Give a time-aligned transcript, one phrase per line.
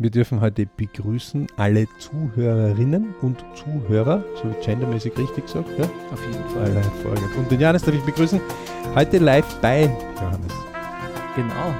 [0.00, 5.86] Wir dürfen heute begrüßen alle Zuhörerinnen und Zuhörer, so gendermäßig richtig gesagt, ja?
[6.12, 6.66] Auf jeden Fall.
[6.66, 7.36] Alle hervorragend.
[7.36, 8.40] Und den Johannes darf ich begrüßen,
[8.94, 10.52] heute live bei Johannes.
[11.34, 11.74] Genau.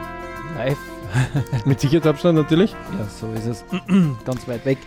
[0.57, 0.79] Live.
[1.65, 2.73] Mit Sicherheitsabstand natürlich.
[2.73, 3.65] Ja, so ist es.
[4.25, 4.79] Ganz weit weg.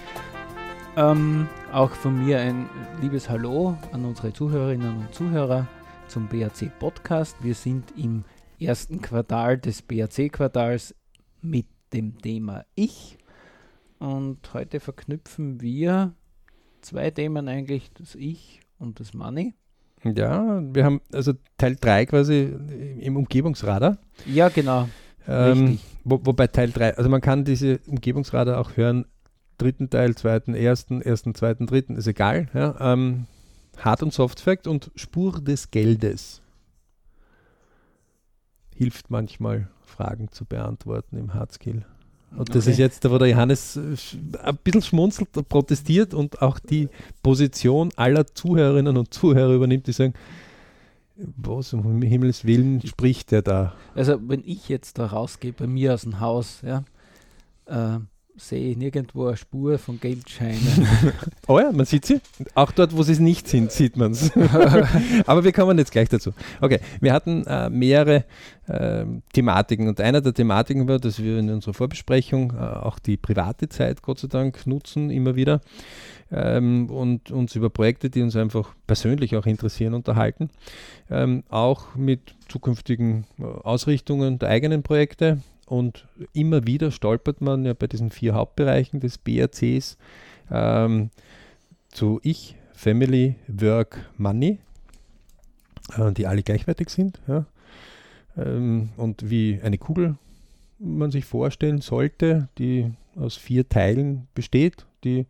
[0.98, 2.70] Ähm, auch von mir ein
[3.02, 5.68] liebes Hallo an unsere Zuhörerinnen und Zuhörer
[6.10, 7.38] zum BAC Podcast.
[7.42, 8.26] Wir sind im
[8.60, 10.94] ersten Quartal des BAC Quartals
[11.40, 13.18] mit dem Thema Ich.
[14.02, 16.16] Und heute verknüpfen wir
[16.82, 19.54] zwei Themen eigentlich, das Ich und das Money.
[20.04, 22.52] Ja, wir haben also Teil 3 quasi
[23.00, 24.00] im Umgebungsradar.
[24.26, 24.90] Ja, genau.
[25.28, 29.06] Ähm, wo, wobei Teil 3, also man kann diese Umgebungsradar auch hören,
[29.60, 32.48] dritten Teil, zweiten, ersten, ersten, zweiten, dritten, ist egal.
[32.56, 33.28] Ja, ähm,
[33.78, 36.42] Hard- und Soft-Fact und Spur des Geldes
[38.76, 41.86] hilft manchmal, Fragen zu beantworten im Hardskill.
[42.36, 42.72] Und das Okay.
[42.72, 43.96] ist jetzt, da wo der Johannes äh,
[44.44, 46.88] ein bisschen schmunzelt, und protestiert und auch die
[47.22, 50.14] Position aller Zuhörerinnen und Zuhörer übernimmt, die sagen,
[51.16, 53.74] was um Himmels Willen spricht der da?
[53.96, 56.84] Also wenn ich jetzt da rausgehe bei mir aus dem Haus, ja,
[57.66, 58.00] äh,
[58.48, 60.60] sehe ich nirgendwo eine Spur von Geldscheinen.
[61.48, 62.22] Oh ja, man sieht sie.
[62.56, 64.32] Auch dort, wo sie es nicht sind, sieht man es.
[65.26, 66.32] Aber wir kommen jetzt gleich dazu.
[66.62, 68.24] Okay, wir hatten äh, mehrere
[68.70, 73.18] ähm, Thematiken und einer der Thematiken war, dass wir in unserer Vorbesprechung äh, auch die
[73.18, 75.62] private Zeit, Gott sei Dank, nutzen, immer wieder
[76.32, 80.50] ähm, und uns über Projekte, die uns einfach persönlich auch interessieren, unterhalten.
[81.10, 85.42] Ähm, auch mit zukünftigen äh, Ausrichtungen der eigenen Projekte.
[85.72, 89.98] Und immer wieder stolpert man ja bei diesen vier Hauptbereichen des BRCs
[90.52, 91.12] ähm,
[91.88, 94.60] zu Ich, Family, Work, Money,
[95.98, 97.22] äh, die alle gleichwertig sind.
[97.26, 97.46] Ja.
[98.36, 100.18] Ähm, und wie eine Kugel
[100.78, 105.26] man sich vorstellen sollte, die aus vier Teilen besteht, die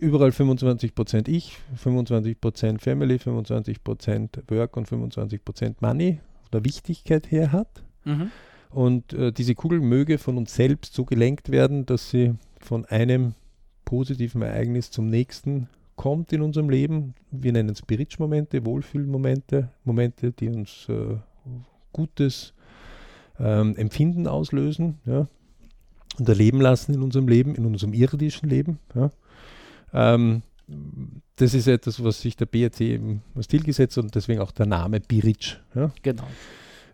[0.00, 6.20] überall 25% Ich, 25% Family, 25% Work und 25% Money
[6.50, 7.82] oder Wichtigkeit her hat.
[8.04, 8.30] mhm.
[8.70, 13.34] Und äh, diese Kugel möge von uns selbst so gelenkt werden, dass sie von einem
[13.84, 17.14] positiven Ereignis zum nächsten kommt in unserem Leben.
[17.30, 21.16] Wir nennen es Bridge-Momente, Wohlfühlmomente, Momente, die uns äh,
[21.92, 22.54] gutes
[23.38, 25.26] ähm, Empfinden auslösen ja,
[26.18, 28.78] und erleben lassen in unserem Leben, in unserem irdischen Leben.
[28.94, 29.10] Ja.
[29.92, 30.42] Ähm,
[31.36, 34.66] das ist etwas, was sich der BRC eben als Ziel gesetzt und deswegen auch der
[34.66, 35.56] Name Bridge.
[35.74, 35.92] Ja.
[36.02, 36.26] Genau.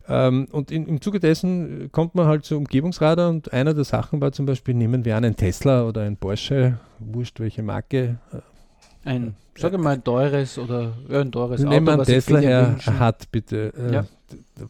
[0.09, 3.84] Ähm, und in, im Zuge dessen äh, kommt man halt zur Umgebungsradar und einer der
[3.84, 8.19] Sachen war zum Beispiel, nehmen wir an, ein Tesla oder ein Porsche, wurscht welche Marke,
[8.33, 8.39] äh,
[9.09, 12.39] Ein, sag ich mal, ein teures oder ja, ein teures nehmen Auto, wir einen Tesla
[12.39, 14.05] her, hat bitte, äh, Ja.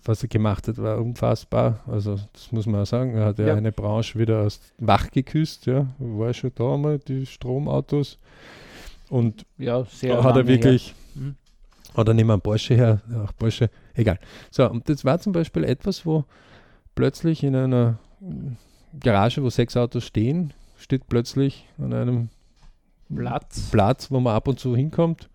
[0.05, 3.49] was er gemacht hat, war unfassbar, also das muss man auch sagen, er hat ja,
[3.49, 3.55] Ja.
[3.57, 8.19] eine Branche wieder aus wach geküsst, ja, war schon da einmal, die Stromautos
[9.11, 11.23] und Ja, sehr hat er wirklich, her.
[11.25, 11.35] Mhm.
[11.95, 14.19] oder nehmen wir einen Porsche her, auch Porsche, egal.
[14.51, 16.25] So, und das war zum Beispiel etwas, wo
[16.95, 18.53] plötzlich in einer mm,
[19.01, 22.29] Garage, wo sechs Autos stehen, steht plötzlich an einem
[23.15, 23.71] Platz.
[23.71, 25.29] Platz, wo man ab und zu hinkommt,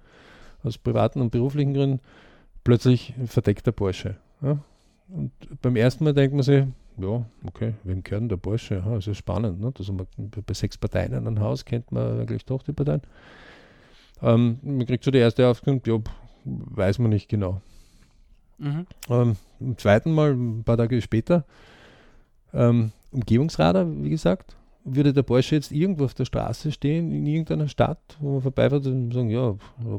[0.64, 2.00] aus privaten und beruflichen Gründen,
[2.64, 4.18] plötzlich ein verdeckter Porsche.
[4.42, 4.60] Ja?
[5.10, 6.66] Und beim ersten Mal denkt man sich,
[6.98, 8.84] ja, okay, wem gehört denn der Porsche?
[8.86, 9.60] Ja, ist ja spannend.
[9.60, 9.74] Ne?
[9.78, 13.02] Also man, bei sechs Parteien an einem Haus kennt man eigentlich doch die Parteien.
[14.22, 15.98] Ähm, man kriegt so die erste Auskunft, ja,
[16.46, 17.62] weiß man nicht genau.
[18.62, 18.86] Mhm.
[19.10, 21.44] Ähm, Im zweiten Mal, ein paar Tage später,
[22.54, 27.68] ähm, Umgebungsradar, wie gesagt, würde der Porsche jetzt irgendwo auf der Straße stehen, in irgendeiner
[27.68, 29.56] Stadt, wo man vorbeifährt und sagen, ja,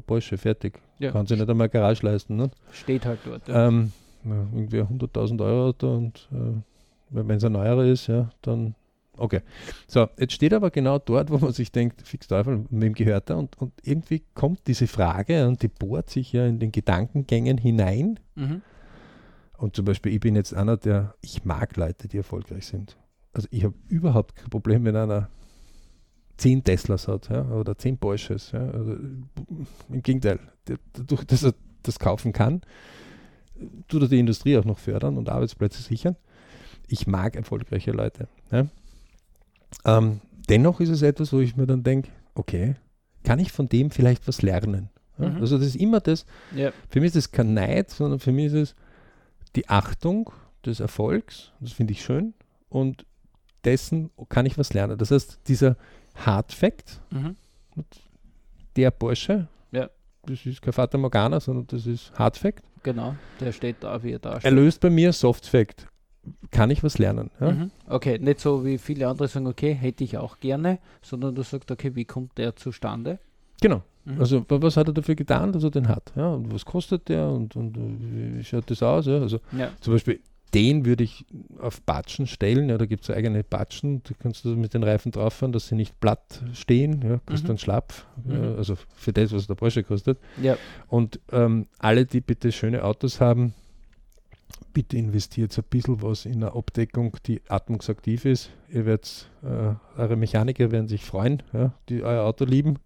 [0.07, 0.81] Porsche, fertig.
[0.99, 1.11] Ja.
[1.11, 2.37] Kann sich nicht einmal Garage leisten.
[2.37, 2.51] Ne?
[2.73, 3.47] Steht halt dort.
[3.49, 3.69] Ja.
[3.69, 3.93] Ähm,
[4.25, 6.61] ja, irgendwie ein 100.000 Euro Auto und äh,
[7.11, 8.75] wenn es ein neuerer ist, ja, dann
[9.23, 9.41] okay.
[9.87, 13.31] So, jetzt steht er aber genau dort, wo man sich denkt, fix Teufel, wem gehört
[13.31, 13.39] er?
[13.39, 18.19] Und, und irgendwie kommt diese Frage und die bohrt sich ja in den Gedankengängen hinein.
[18.35, 18.63] Mhm.
[19.57, 22.97] Und zum Beispiel, ich bin jetzt einer, der, ich mag Leute, die erfolgreich sind.
[23.33, 25.29] Also ich habe überhaupt kein Problem, wenn einer
[26.39, 28.51] 10 Teslas hat ja, oder 10 Porsches.
[28.51, 28.69] Ja.
[28.71, 28.97] Also,
[29.89, 30.41] Im Gegenteil,
[30.93, 31.55] dadurch, dass er
[31.85, 32.63] das kaufen kann,
[33.87, 36.17] tut er die Industrie auch noch fördern und Arbeitsplätze sichern.
[36.89, 38.29] Ich mag erfolgreiche Leute.
[38.51, 38.67] Ja.
[39.85, 42.75] Ähm, dennoch ist es etwas, wo ich mir dann denke, okay,
[43.25, 44.89] kann ich von dem vielleicht was lernen?
[45.19, 45.29] Ja.
[45.29, 45.37] Mhm.
[45.41, 46.25] Also das ist immer das,
[46.55, 46.73] Ja.
[46.89, 48.75] für mich ist es kein Neid, sondern für mich ist es
[49.57, 50.31] die Achtung
[50.65, 52.35] des Erfolgs, das finde ich schön,
[52.69, 53.05] und
[53.65, 54.97] dessen kann ich was lernen.
[54.99, 55.77] Das heißt, dieser
[56.17, 57.37] Hard Fact, Mhm.
[58.77, 59.91] der Porsche, Ja.
[60.25, 64.11] das ist kein Fata Morgana, sondern das ist Hard Fact, Genau, der steht da, wie
[64.13, 64.53] er da er steht.
[64.53, 65.87] löst bei mir Soft Fact.
[66.51, 67.31] Kann ich was lernen.
[67.41, 67.53] Ja?
[67.53, 67.71] Mhm.
[67.89, 71.71] Okay, nicht so wie viele andere sagen, okay, hätte ich auch gerne, sondern du sagst,
[71.71, 73.19] okay, wie kommt der zustande?
[73.61, 73.83] Genau.
[74.05, 74.21] Mhm.
[74.21, 76.13] Also wa- was hat er dafür getan, dass er den hat?
[76.17, 76.29] Ja?
[76.35, 79.07] Und was kostet der und, und äh, wie schaut das aus?
[79.07, 79.21] Ja?
[79.21, 79.71] Also Ja.
[79.81, 80.21] zum Beispiel
[80.55, 81.25] den würde ich
[81.61, 82.69] auf Batschen stellen.
[82.69, 85.69] Ja, da gibt es eigene Batschen, da kannst du mit den Reifen drauf fahren, dass
[85.69, 87.01] sie nicht platt stehen.
[87.03, 87.49] Ja, kostet Mhm.
[87.49, 88.33] dann Schlapp, Mhm.
[88.35, 90.19] äh, also für das, was der Porsche kostet.
[90.43, 90.59] Ja.
[90.89, 93.55] Und ähm, alle, die bitte schöne Autos haben,
[94.73, 98.51] bitte investiert ein bisschen was in eine Abdeckung, die atmungsaktiv ist.
[98.69, 102.79] Ihr werdet, äh, eure Mechaniker werden sich freuen, ja, die euer Auto lieben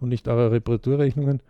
[0.00, 1.40] und nicht eure Reparaturrechnungen.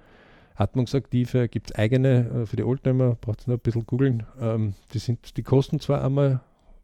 [0.55, 4.25] Atmungsaktive gibt es eigene äh, für die Oldtimer, braucht ihr nur ein bisschen googeln.
[4.41, 6.41] Ähm, die, sind, die kosten zwar einmal,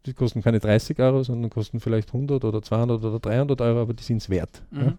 [0.06, 3.94] die kosten keine 30 Euro, sondern kosten vielleicht 100 oder 200 oder 300 Euro, aber
[3.94, 4.62] die sind es wert.
[4.72, 4.82] Ja.
[4.82, 4.98] Mhm.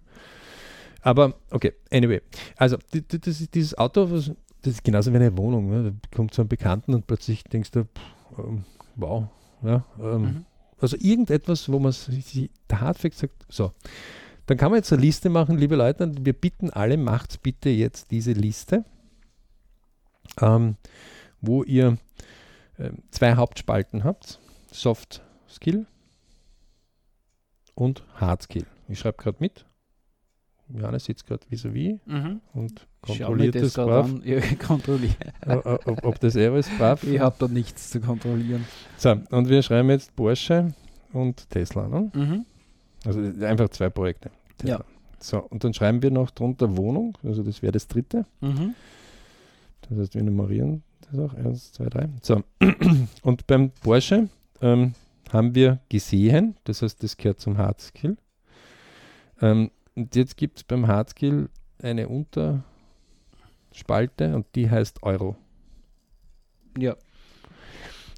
[1.02, 2.22] Aber okay, anyway.
[2.58, 5.70] Also die, die, das ist dieses Auto, was, das ist genauso wie eine Wohnung.
[5.70, 5.92] Ne?
[5.92, 8.64] Da kommt zu einem Bekannten und plötzlich denkst du, pff, ähm,
[8.96, 9.28] wow.
[9.64, 10.46] Ja, ähm, Mhm.
[10.82, 13.74] Also irgendetwas, wo man sich sich tatsächlich sagt, so.
[14.46, 16.12] Dann kann man jetzt eine Liste machen, liebe Leute.
[16.22, 18.86] Wir bitten alle, macht bitte jetzt diese Liste,
[20.42, 20.76] ähm,
[21.42, 21.98] wo ihr
[22.80, 24.40] ähm, zwei Hauptspalten habt.
[24.72, 25.86] Soft Skill
[27.76, 28.66] und Hard Skill.
[28.88, 29.66] Ich schreibe gerade mit.
[30.74, 32.42] Johannes sitzt gerade vis-à-vis Mhm.
[32.54, 34.12] und kontrolliert das das brav.
[34.24, 35.16] Ja, kontrollieren.
[35.46, 37.04] äh, äh, ob, ob das er ist brav.
[37.04, 38.66] Ich habe da nichts zu kontrollieren.
[38.98, 40.74] So, und wir schreiben jetzt Porsche
[41.14, 41.88] und Tesla.
[41.88, 42.12] Ne?
[42.14, 42.46] Mhm.
[43.06, 44.30] Also einfach zwei Projekte.
[44.64, 44.84] Ja.
[45.20, 48.26] So, und dann schreiben wir noch drunter Wohnung, also das wäre das dritte.
[48.42, 48.74] Mhm.
[49.90, 51.34] Das heißt, wir nummerieren das auch.
[51.34, 52.10] Eins, zwei, drei.
[52.22, 52.44] So,
[53.24, 54.30] und beim Porsche
[54.62, 54.94] ähm,
[55.32, 58.18] haben wir gesehen, das heißt, das gehört zum Hard Skill.
[59.42, 61.50] Ähm, und jetzt gibt es beim Hard Skill
[61.82, 62.64] eine Unterspalte
[64.34, 65.36] und die heißt Euro.
[66.78, 66.96] Ja.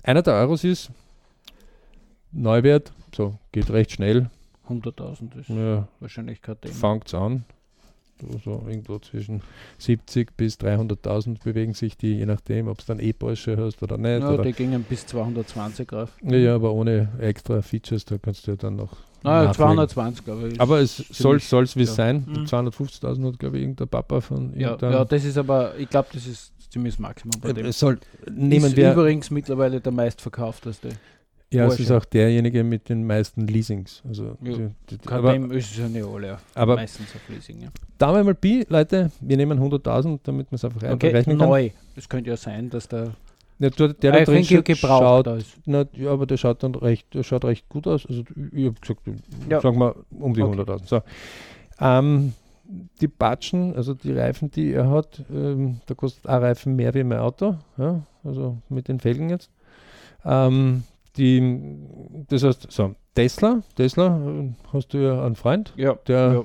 [0.04, 0.92] Einer der Euros ist
[2.32, 4.30] Neuwert, so geht recht schnell.
[4.70, 6.74] 100.000 ist Ja, wahrscheinlich kein Thema.
[6.74, 7.46] fängt an.
[8.22, 9.42] So, so irgendwo zwischen
[9.80, 14.22] 70 bis 300.000 bewegen sich die, je nachdem, ob es dann E-Porsche hast oder nicht.
[14.22, 16.10] Ja, oder, die gingen bis 220 rauf.
[16.24, 18.98] ja, ja, aber ohne extra Features, da kannst du ja dann noch.
[19.24, 19.54] Nachlegen.
[19.54, 21.96] 220, aber Aber es soll es wie es ja.
[21.96, 22.26] sein.
[22.28, 22.46] Mhm.
[22.46, 26.26] 250.000 hat, glaube ich, irgendein Papa von ja, ja, das ist aber, ich glaube, das
[26.26, 27.66] ist ziemlich das Maximum bei Äh, dem.
[27.68, 28.00] es soll,
[28.32, 30.90] nehmen ist wir, übrigens mittlerweile der meistverkaufteste.
[31.52, 34.02] Ja, es ist auch derjenige mit den meisten Leasings.
[34.08, 34.58] Also, Ja,
[34.90, 37.62] die, die, aber, ist es ja nicht alle, aber meistens auf Leasing.
[37.62, 37.70] Ja.
[37.98, 41.50] Daumen mal Pi, Leute, wir nehmen 100.000, damit man es einfach Okay, rechnen kann.
[41.50, 41.70] neu.
[41.96, 43.14] Es könnte ja sein, dass der,
[43.60, 44.44] Ja, der, der Ah, da drin
[44.76, 45.54] schaut, da ist.
[45.66, 48.06] na, ja, aber der schaut dann recht, der schaut recht gut aus.
[48.08, 49.02] Also ich habe gesagt,
[49.50, 49.62] Ja.
[49.62, 50.62] sagen wir um die Okay.
[50.62, 50.88] 100.000.
[50.88, 51.02] So.
[51.80, 52.34] Ähm,
[53.02, 57.04] die Batschen, also die Reifen, die er hat, ähm, da kostet ein Reifen mehr wie
[57.04, 59.50] mein Auto, ja, also mit den Felgen jetzt.
[60.24, 60.84] Ähm,
[61.18, 61.78] die,
[62.30, 66.44] das heißt, so, Tesla, Tesla, äh, hast du ja einen Freund, Ja, der, ja,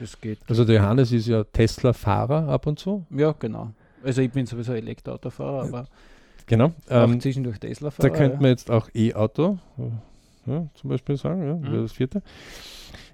[0.00, 0.38] das geht.
[0.48, 3.72] also der Johannes ist ja Tesla-Fahrer ab und zu, Ja, genau.
[4.02, 5.86] Also ich bin sowieso Elektroautofahrer, aber
[6.46, 6.66] genau.
[6.66, 8.08] auch Ähm, zwischendurch Tesla-Fahrer.
[8.08, 8.40] Da könnte ja.
[8.40, 11.72] man jetzt auch E-Auto äh, ja, zum Beispiel sagen, ja, Mhm.
[11.72, 12.22] wäre das vierte.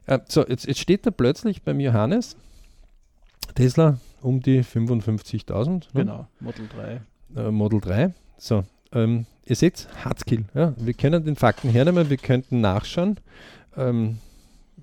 [0.06, 2.37] Äh, so, jetzt, jetzt steht da plötzlich beim Johannes
[3.54, 5.81] Tesla um die 55.000, ne?
[5.94, 7.00] Genau, Model 3.
[7.40, 8.14] äh, Model 3.
[8.38, 10.44] So, ähm, ihr seht, Hardskill.
[10.54, 13.18] Ja, wir können den Fakten hernehmen, wir könnten nachschauen.
[13.76, 14.18] Ähm,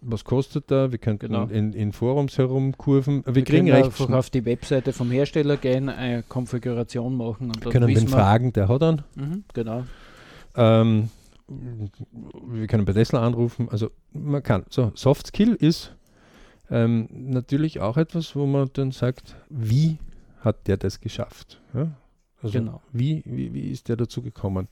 [0.02, 0.92] was kostet da?
[0.92, 1.44] Wir könnten Genau.
[1.48, 3.24] in, in Forums herumkurven.
[3.26, 7.66] Wir, Wir kriegen recht einfach auf die Webseite vom Hersteller gehen, eine Konfiguration machen und
[7.66, 9.02] dann können den wir, fragen, der hat einen.
[9.16, 9.84] Mhm, genau.
[10.56, 11.10] Ähm,
[11.48, 13.68] wir können bei Tesla anrufen.
[13.70, 14.64] Also man kann.
[14.70, 15.94] So, Soft Skill ist
[16.70, 19.98] ähm, natürlich auch etwas, wo man dann sagt, wie
[20.42, 21.60] hat der das geschafft?
[21.74, 21.88] Ja?
[22.42, 22.82] Also Genau.
[22.94, 24.68] wie, wie, wie ist der dazu gekommen?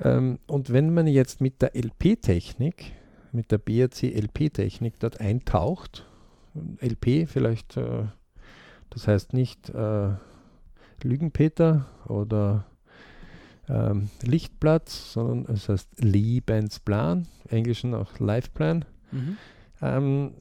[0.00, 2.92] Ähm, und wenn man jetzt mit der LP-Technik,
[3.32, 6.06] mit der BRC LP-Technik dort eintaucht,
[6.80, 8.04] LP vielleicht, äh,
[8.90, 10.10] das heißt nicht äh,
[11.02, 12.66] Lügenpeter oder
[13.68, 18.84] ähm, Lichtblatt, sondern es heißt Lebensplan, im Englischen auch Lifeplan.
[19.12, 19.36] Mhm.
[19.80, 20.34] Ähm,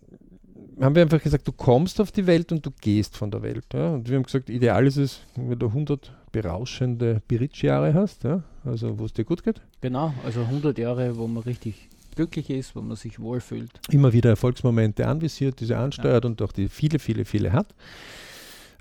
[0.79, 3.65] haben wir einfach gesagt, du kommst auf die Welt und du gehst von der Welt.
[3.73, 3.93] Ja?
[3.93, 8.43] Und wir haben gesagt, ideal ist es, wenn du 100 berauschende Bridge-Jahre hast, ja?
[8.63, 9.61] also wo es dir gut geht.
[9.81, 13.71] Genau, also 100 Jahre, wo man richtig glücklich ist, wo man sich wohlfühlt.
[13.89, 17.73] Immer wieder Erfolgsmomente anvisiert, diese ansteuert und auch die viele, viele, viele hat.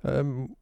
[0.05, 0.57] Ähm,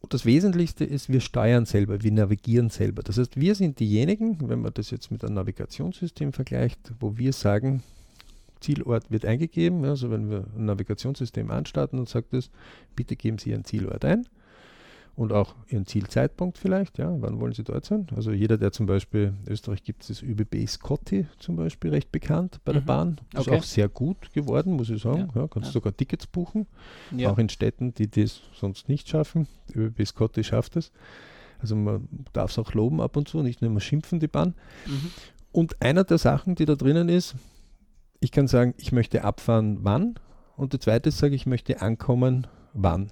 [0.00, 3.02] und das Wesentlichste ist, wir steuern selber, wir navigieren selber.
[3.02, 7.32] Das heißt, wir sind diejenigen, wenn man das jetzt mit einem Navigationssystem vergleicht, wo wir
[7.32, 7.82] sagen,
[8.64, 9.84] Zielort wird eingegeben.
[9.84, 12.50] Also wenn wir ein Navigationssystem anstarten und sagt es,
[12.96, 14.26] bitte geben Sie Ihren Zielort ein.
[15.16, 18.08] und auch ihren Zielzeitpunkt vielleicht, ja, wann wollen sie dort sein?
[18.16, 22.10] Also jeder, der zum Beispiel, in Österreich gibt es das ÖBB Scotty zum Beispiel recht
[22.10, 22.86] bekannt bei der Mhm.
[22.86, 23.56] Bahn, ist Okay.
[23.58, 25.30] auch sehr gut geworden, muss ich sagen.
[25.36, 25.72] Ja, Ja, kannst ja.
[25.72, 26.66] sogar Tickets buchen,
[27.16, 27.30] Ja.
[27.30, 29.46] auch in Städten, die das sonst nicht schaffen.
[29.72, 30.90] ÖBB Scotty schafft es.
[31.60, 34.54] Also man darf es auch loben ab und zu, nicht nur immer schimpfen die Bahn.
[34.86, 35.10] Mhm.
[35.52, 37.36] Und einer der Sachen, die da drinnen ist,
[38.24, 40.14] ich kann sagen, ich möchte abfahren, wann.
[40.56, 43.10] Und der zweite ist, sage ich, möchte ankommen, wann.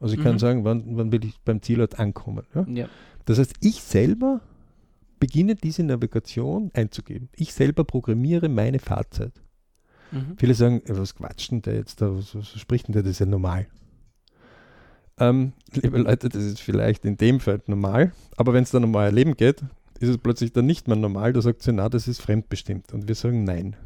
[0.00, 0.38] Also ich kann Mhm.
[0.38, 2.44] sagen, wann, wann will ich beim Zielort ankommen.
[2.54, 2.66] Ja?
[2.68, 2.88] Ja.
[3.24, 4.40] Das heißt, ich selber
[5.18, 7.28] beginne diese Navigation einzugeben.
[7.34, 9.32] Ich selber programmiere meine Fahrzeit.
[10.12, 10.36] Mhm.
[10.36, 13.12] Viele sagen, "Ja, was quatscht denn der jetzt da, was, was spricht denn der, das
[13.12, 13.66] ist ja normal.
[15.18, 18.94] Ähm, liebe Leute, das ist vielleicht in dem Fall normal, aber wenn es dann um
[18.94, 19.62] euer Leben geht,
[19.98, 21.32] ist es plötzlich dann nicht mehr normal.
[21.32, 22.92] Da sagt sie, na, das ist fremdbestimmt.
[22.92, 23.76] Und wir sagen, nein.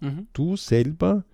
[0.00, 0.26] Mhm.
[0.32, 1.24] Du selber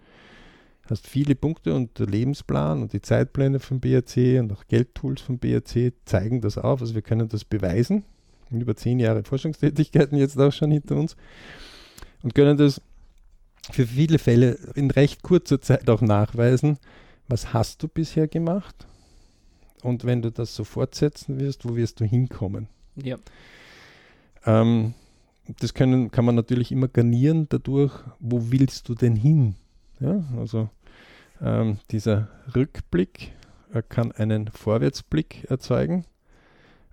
[0.89, 5.39] hast viele Punkte und der Lebensplan und die Zeitpläne vom BRC und auch Geldtools vom
[5.39, 6.81] BRC zeigen das auf.
[6.81, 8.05] Also wir können das beweisen.
[8.51, 11.17] Über zehn Jahre Forschungstätigkeiten jetzt auch schon hinter uns
[12.23, 12.83] und können das
[13.71, 16.79] für viele Fälle in recht kurzer Zeit auch nachweisen.
[17.29, 18.87] Was hast du bisher gemacht?
[19.83, 22.69] Und wenn du das so fortsetzen wirst, wo wirst du hinkommen?
[22.97, 23.17] Ja.
[24.45, 24.95] Ähm,
[25.61, 29.57] das können, kann man natürlich immer garnieren dadurch, wo willst du denn hin?
[30.01, 30.69] Ja, also
[31.41, 33.33] ähm, dieser Rückblick
[33.73, 36.05] äh, kann einen Vorwärtsblick erzeugen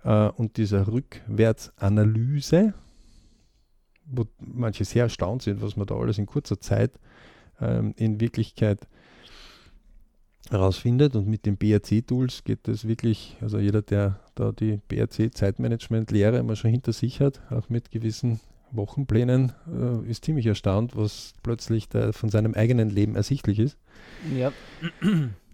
[0.04, 2.74] äh, und dieser Rückwärtsanalyse,
[4.06, 6.92] wo manche sehr erstaunt sind, was man da alles in kurzer Zeit
[7.60, 8.86] ähm, in Wirklichkeit
[10.50, 16.56] herausfindet und mit den BRC-Tools geht das wirklich, also jeder, der da die BRC-Zeitmanagement-Lehre mal
[16.56, 18.40] schon hinter sich hat, auch mit gewissen
[18.72, 23.76] Wochenplänen, äh, ist ziemlich erstaunt, was plötzlich da von seinem eigenen Leben ersichtlich ist.
[24.36, 24.52] Ja.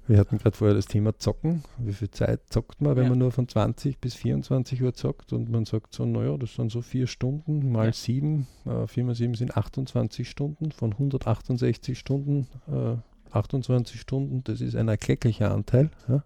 [0.08, 1.64] Wir hatten gerade vorher das Thema Zocken.
[1.78, 3.08] Wie viel Zeit zockt man, wenn Ja.
[3.10, 6.70] man nur von 20 bis 24 Uhr zockt und man sagt so, naja, das sind
[6.70, 7.92] so vier Stunden mal Ja.
[7.92, 12.96] sieben, äh, vier mal sieben sind 28 Stunden, von 168 Stunden, äh,
[13.36, 15.90] 28 Stunden, das ist ein erklecklicher Anteil.
[16.08, 16.24] Ja.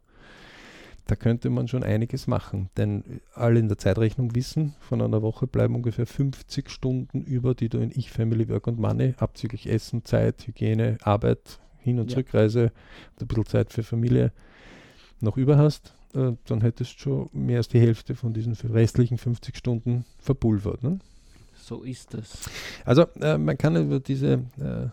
[1.07, 5.49] Da könnte man schon einiges machen, denn alle in der Zeitrechnung wissen, von einer Woche
[5.49, 10.05] bleiben ungefähr 50 Stunden über, die du in Ich, Family, Work und Money, abzüglich Essen,
[10.05, 12.15] Zeit, Hygiene, Arbeit, Hin- und Ja.
[12.15, 12.71] Zurückreise
[13.21, 14.33] ein bisschen Zeit für Familie
[15.21, 19.19] noch über hast, äh, dann hättest du schon mehr als die Hälfte von diesen restlichen
[19.19, 20.83] 50 Stunden verpulvert.
[20.83, 20.99] Ne?
[21.57, 22.49] So ist es.
[22.85, 24.89] Also äh, man kann über diese äh,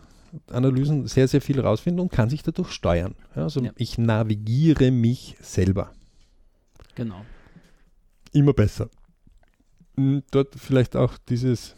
[0.52, 3.16] Analysen sehr, sehr viel rausfinden und kann sich dadurch steuern.
[3.36, 3.72] Ja, also Ja.
[3.76, 5.94] ich navigiere mich selber.
[6.96, 7.26] Genau.
[8.34, 8.90] Immer besser.
[9.96, 11.76] Mm, Dort vielleicht auch dieses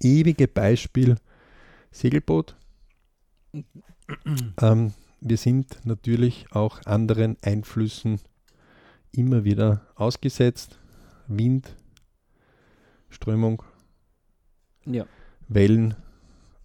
[0.00, 1.16] ewige Beispiel
[1.90, 2.56] Segelboot.
[4.60, 8.20] Ähm, wir sind natürlich auch anderen Einflüssen
[9.12, 10.78] immer wieder ausgesetzt.
[11.28, 11.74] Wind,
[13.08, 13.62] Strömung,
[14.84, 15.06] Ja.
[15.48, 15.94] Wellen.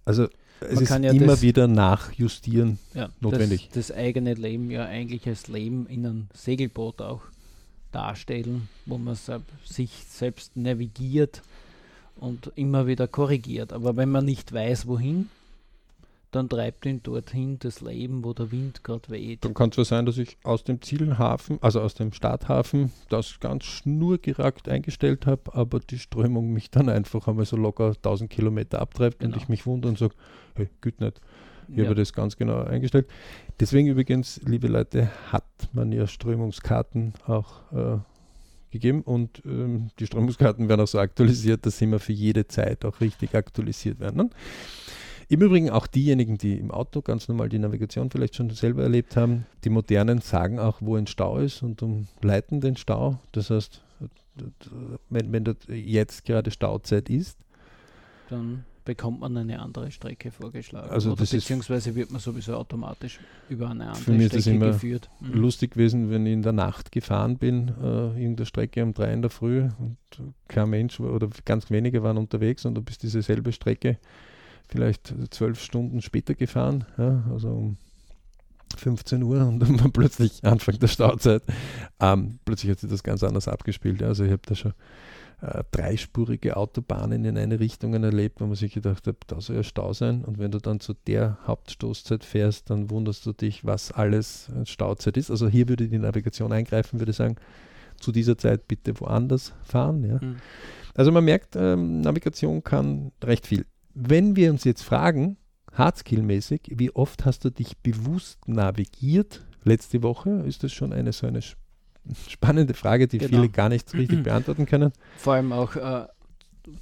[0.03, 0.27] Also
[0.61, 2.79] es Man ist kann ja immer das- wieder nachjustieren.
[2.93, 3.09] ja.
[3.21, 3.69] Notwendig.
[3.73, 7.21] Das, das eigene Leben ja eigentlich als Leben in einem Segelboot auch
[7.91, 9.17] darstellen, wo man
[9.65, 11.41] sich selbst navigiert
[12.19, 13.71] und immer wieder korrigiert.
[13.73, 15.29] Aber wenn man nicht weiß, wohin,
[16.31, 19.45] dann treibt ihn dorthin das Leben, wo der Wind gerade weht.
[19.45, 23.39] Dann kann es zwar sein, dass ich aus dem Zielhafen, also aus dem Starthafen, das
[23.39, 28.79] ganz schnurgerackt eingestellt habe, aber die Strömung mich dann einfach einmal so locker 1000 Kilometer
[28.81, 29.41] abtreibt und Genau.
[29.41, 30.15] ich mich wundere und sage,
[30.55, 31.21] hey, gut nicht.
[31.69, 31.85] Ich Ja.
[31.85, 33.07] habe das ganz genau eingestellt.
[33.59, 35.43] Deswegen übrigens, liebe Leute, hat
[35.73, 37.97] man ja Strömungskarten auch äh,
[38.71, 42.85] gegeben und ähm, die Strömungskarten werden auch so aktualisiert, dass sie immer für jede Zeit
[42.85, 44.17] auch richtig aktualisiert werden.
[44.17, 44.29] Ne?
[45.29, 49.17] Im Übrigen auch diejenigen, die im Auto ganz normal die Navigation vielleicht schon selber erlebt
[49.17, 53.19] haben, die modernen sagen auch, wo ein Stau ist und umleiten den Stau.
[53.33, 53.81] Das heißt,
[55.09, 57.37] wenn, wenn jetzt gerade Stauzeit ist,
[58.29, 60.89] dann bekommt man eine andere Strecke vorgeschlagen.
[60.89, 63.19] Also Oder beziehungsweise wird man sowieso automatisch
[63.49, 65.09] über eine andere Für mich ist das Strecke immer geführt.
[65.19, 65.33] Mhm.
[65.33, 69.21] lustig gewesen, wenn ich in der Nacht gefahren bin, äh, irgendeine Strecke um drei in
[69.21, 69.97] der Früh und
[70.47, 73.97] kein Mensch oder ganz wenige waren unterwegs und du bist diese selbe Strecke
[74.67, 77.77] vielleicht zwölf Stunden später gefahren, ja, also um
[78.75, 81.43] 15 Uhr und dann war plötzlich Anfang der Stauzeit.
[81.99, 84.01] Ähm, plötzlich hat sich das ganz anders abgespielt.
[84.01, 84.07] Ja.
[84.07, 84.73] Also ich habe da schon
[85.41, 89.63] äh, dreispurige Autobahnen in eine Richtung erlebt, wo man sich gedacht hat, da soll ja
[89.63, 90.25] Stau sein.
[90.25, 94.65] Und wenn du dann zu der Hauptstoßzeit fährst, dann wunderst du dich, was alles äh,
[94.65, 95.31] Stauzeit ist.
[95.31, 97.35] Also hier würde die Navigation eingreifen, würde sagen,
[97.99, 100.03] zu dieser Zeit bitte woanders fahren.
[100.03, 100.19] Ja.
[100.21, 100.37] Mhm.
[100.93, 103.65] Also man merkt, ähm, Navigation kann recht viel.
[103.99, 105.37] Wenn wir uns jetzt fragen,
[105.73, 109.43] Hardskill-mäßig, wie oft hast du dich bewusst navigiert?
[109.63, 111.39] Letzte Woche ist das schon eine so eine
[112.27, 113.29] spannende Frage, die Genau.
[113.37, 114.91] viele gar nicht richtig beantworten können.
[115.17, 116.05] Vor allem auch äh,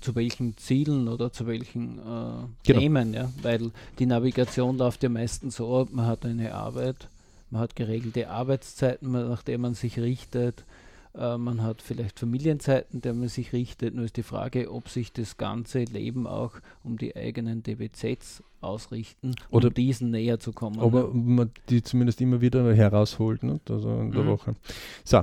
[0.02, 2.80] zu welchen Zielen oder zu welchen äh, Genau.
[2.80, 3.32] Themen, ja.
[3.42, 7.08] Weil die Navigation läuft ja meistens so ab, man hat eine Arbeit,
[7.50, 10.66] man hat geregelte Arbeitszeiten, nach der man sich richtet,
[11.18, 13.94] äh, man hat vielleicht Familienzeiten, der man sich richtet.
[13.96, 16.54] Nur ist die Frage, ob sich das ganze Leben auch
[16.84, 20.80] um die eigenen DBZs ausrichten, Oder- um diesen näher zu kommen.
[20.80, 21.10] Aber ne?
[21.14, 23.60] man die zumindest immer wieder herausholt, ne?
[23.70, 24.28] also in der Mhm.
[24.28, 24.56] Woche.
[25.04, 25.22] So,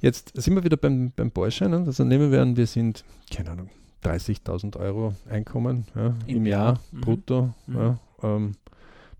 [0.00, 1.70] jetzt sind wir wieder beim, beim Bäuerschein.
[1.70, 1.84] Ne?
[1.86, 3.70] Also nehmen wir an, wir sind, keine Ahnung,
[4.04, 6.80] 30.000 Euro Einkommen ja, im, Im Jahr, Jahr.
[6.92, 7.00] Mhm.
[7.00, 7.54] brutto.
[7.66, 7.76] Mhm.
[7.76, 8.52] Ja, ähm,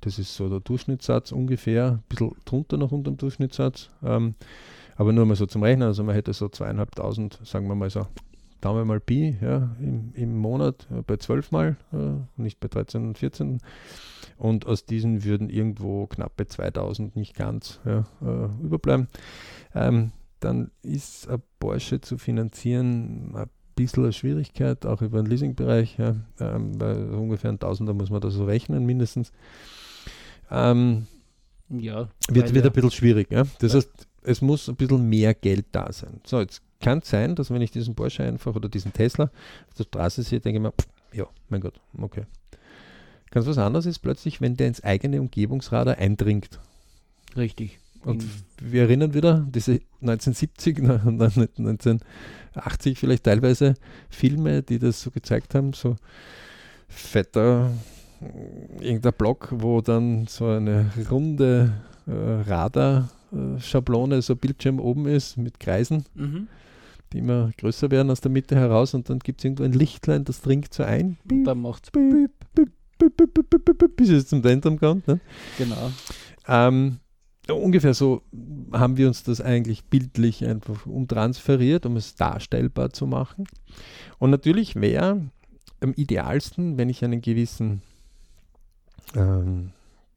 [0.01, 3.89] das ist so der Durchschnittssatz ungefähr, ein bisschen drunter noch unter dem Durchschnittssatz.
[4.03, 4.35] Ähm,
[5.03, 8.07] aber nur mal so zum Rechnen, also man hätte so zweieinhalbtausend, sagen wir mal so,
[8.61, 12.69] Daumen wir mal Pi, ja, im, im Monat äh, bei 12 Mal, äh, nicht bei
[12.69, 13.59] 13 und 14.
[14.37, 19.09] Und aus diesen würden irgendwo knappe 2000, nicht ganz, ja, äh, überbleiben.
[19.75, 25.99] Ähm, dann ist ein Porsche zu finanzieren ein bisschen eine Schwierigkeit, auch über den Leasingbereich,
[25.99, 29.33] ja, ähm, weil ungefähr ein Tausender muss man da so rechnen, mindestens.
[30.53, 31.07] Ähm,
[31.69, 33.33] ja, wird, wird ja- ein bisschen schwierig.
[33.33, 33.43] Ja?
[33.59, 36.21] Das heißt, es muss ein bisschen mehr Geld da sein.
[36.25, 39.75] So, jetzt kann es sein, dass wenn ich diesen Porsche einfach oder diesen Tesla auf
[39.79, 42.25] der Straße sehe, denke ich mir, pff, ja, mein Gott, okay.
[43.31, 46.61] Ganz was anderes ist plötzlich, wenn der ins eigene Umgebungsradar eindringt.
[47.37, 47.79] Richtig.
[48.05, 48.25] Und
[48.61, 53.75] wir erinnern wieder, diese 1970, na, und dann 1980 vielleicht teilweise
[54.11, 55.97] Filme, die das so gezeigt haben, so
[56.89, 57.71] fetter
[58.21, 61.73] äh, irgendein Block, wo dann so eine runde
[62.07, 62.11] äh,
[63.33, 66.49] Radar-Schablone, so Bildschirm oben ist mit Kreisen, Mhm.
[67.13, 70.25] die immer größer werden aus der Mitte heraus und dann gibt es irgendwo ein Lichtlein,
[70.25, 71.91] das dringt so ein, Und dann macht
[73.97, 75.09] bis es zum Zentrum kommt.
[75.09, 75.21] Ne?
[75.59, 75.91] genau.
[76.47, 76.99] Ähm,
[77.51, 78.23] ungefähr so
[78.73, 83.45] haben wir uns das eigentlich bildlich einfach umtransferiert, um es darstellbar zu machen.
[84.19, 85.21] Und natürlich wäre
[85.81, 87.83] am idealsten, wenn ich einen gewissen,
[89.17, 89.71] ähm,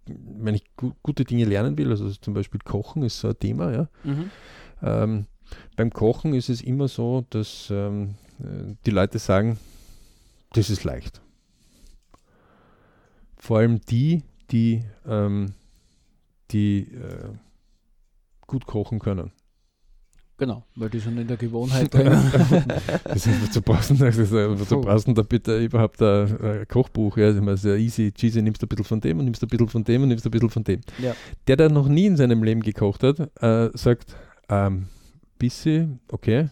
[0.07, 3.71] wenn ich gu gute Dinge lernen will, also zum Beispiel Kochen ist so ein Thema,
[3.71, 3.87] ja.
[4.03, 4.31] Mhm.
[4.81, 5.25] Ähm,
[5.75, 9.57] beim Kochen ist es immer so, dass ähm, äh, die Leute sagen,
[10.53, 11.21] das ist leicht.
[13.37, 15.53] Vor allem die, die, ähm,
[16.51, 17.29] die äh,
[18.47, 19.31] gut kochen können.
[20.37, 22.11] Genau, weil die schon in der Gewohnheit drin.
[23.05, 26.67] Das ist, wozu brauchst du das ist, wozu brauchst du da bitte überhaupt ein, ein
[26.67, 27.15] Kochbuch?
[27.15, 29.41] Ja, das ist immer sehr easy, cheesy, nimmst du ein bisschen von dem und nimmst
[29.43, 30.81] ein bisschen von dem und nimmst ein bisschen von dem.
[31.01, 31.15] Ja.
[31.47, 34.15] Der, der noch nie in seinem Leben gekocht hat, äh, sagt,
[34.49, 34.87] ähm,
[35.39, 36.49] bisschen, okay,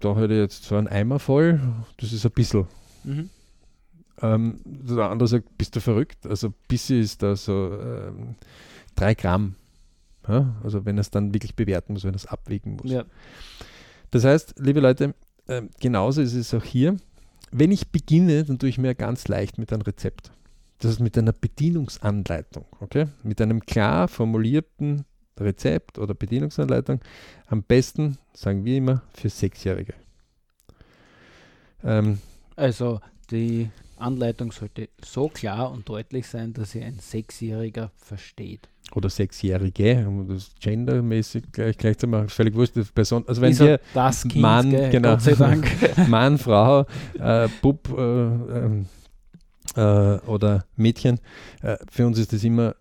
[0.00, 1.58] da hätte ich jetzt so einen Eimer voll,
[1.96, 2.66] das ist ein bisschen.
[3.04, 3.30] mhm.
[4.22, 6.26] Ähm, der andere sagt, bist du verrückt?
[6.26, 8.34] Also bisschen ist da so ähm,
[8.94, 9.56] drei Gramm.
[10.28, 10.56] Ja?
[10.62, 12.90] Also wenn er es dann wirklich bewerten muss, wenn er es abwägen muss.
[12.90, 13.04] Ja,
[14.10, 15.14] Das heißt, liebe Leute,
[15.46, 16.96] äh, genauso ist es auch hier.
[17.50, 20.32] Wenn ich beginne, dann tue ich mir ganz leicht mit einem Rezept.
[20.78, 23.06] Das ist mit einer Bedienungsanleitung, okay?
[23.22, 25.04] Mit einem klar formulierten
[25.38, 27.00] Rezept oder Bedienungsanleitung.
[27.46, 29.94] Am besten, sagen wir immer, für Sechsjährige.
[31.82, 32.18] Ähm,
[32.56, 38.68] also die Anleitung sollte so klar und deutlich sein, dass sie ein Sechsjähriger versteht.
[38.94, 42.74] Oder Sechsjährige, um das gendermäßig gleich, gleich zu machen, völlig wurscht.
[42.94, 44.90] Person, also wenn er hier das Kind, Mann, gell?
[44.90, 45.10] genau.
[45.10, 45.68] Gott sei Dank.
[46.08, 46.86] Mann, Frau,
[47.18, 48.86] äh, Bub äh, ähm,
[49.76, 49.80] äh,
[50.26, 51.20] oder Mädchen,
[51.62, 52.76] äh, für uns ist das immer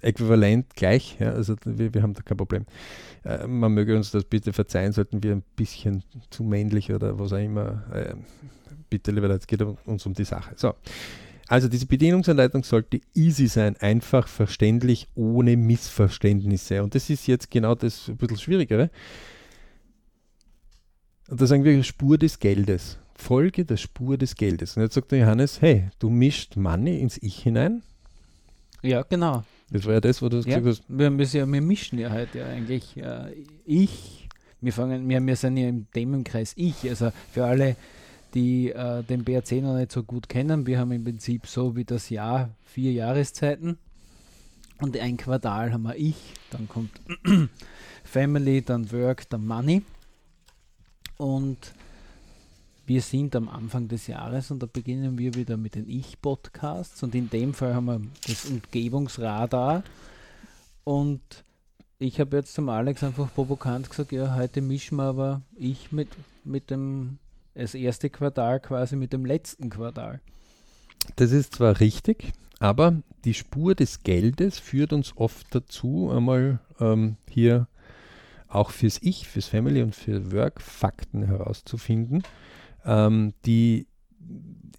[0.00, 1.16] äquivalent gleich.
[1.18, 1.32] Ja?
[1.32, 2.66] Also wir, wir haben da kein Problem.
[3.24, 7.32] Äh, man möge uns das bitte verzeihen, sollten wir ein bisschen zu männlich oder was
[7.32, 7.82] auch immer.
[7.92, 8.14] Äh,
[8.88, 10.52] bitte, lieber Leute, es geht uns um die Sache.
[10.56, 10.74] So.
[11.48, 16.82] Also diese Bedienungsanleitung sollte easy sein, einfach verständlich, ohne Missverständnisse.
[16.82, 18.90] Und das ist jetzt genau das ein bisschen Schwierigere.
[21.28, 22.98] Und da sagen wir Spur des Geldes.
[23.14, 24.76] Folge der Spur des Geldes.
[24.76, 27.82] Und jetzt sagt der Johannes, hey, du mischst Money ins Ich hinein.
[28.82, 29.44] ja, genau.
[29.70, 30.82] Das war ja das, wo du Ja, gesagt hast.
[30.88, 33.32] wir, müssen ja, wir mischen ja heute ja eigentlich äh,
[33.66, 34.26] ich.
[34.60, 36.88] Wir fangen, wir, wir sind ja im Themenkreis ich.
[36.88, 37.76] Also für alle,
[38.34, 41.84] die äh, den BRC noch nicht so gut kennen, wir haben im Prinzip so wie
[41.84, 43.78] das Jahr vier Jahreszeiten
[44.80, 46.16] und ein Quartal haben wir ich,
[46.50, 46.90] dann kommt
[48.04, 49.82] Family, dann Work, dann Money.
[51.16, 51.74] Und
[52.86, 57.14] wir sind am Anfang des Jahres und da beginnen wir wieder mit den Ich-Podcasts und
[57.14, 59.82] in dem Fall haben wir das Umgebungsradar.
[60.84, 61.20] Und
[61.98, 66.08] ich habe jetzt zum Alex einfach provokant gesagt, ja, heute mischen wir aber ich mit,
[66.44, 67.18] mit dem,
[67.58, 70.20] das erste Quartal quasi mit dem letzten Quartal.
[71.16, 77.16] Das ist zwar richtig, aber die Spur des Geldes führt uns oft dazu, einmal ähm,
[77.28, 77.66] hier
[78.48, 82.22] auch fürs Ich, fürs Family und für Work Fakten herauszufinden,
[82.84, 83.86] ähm, die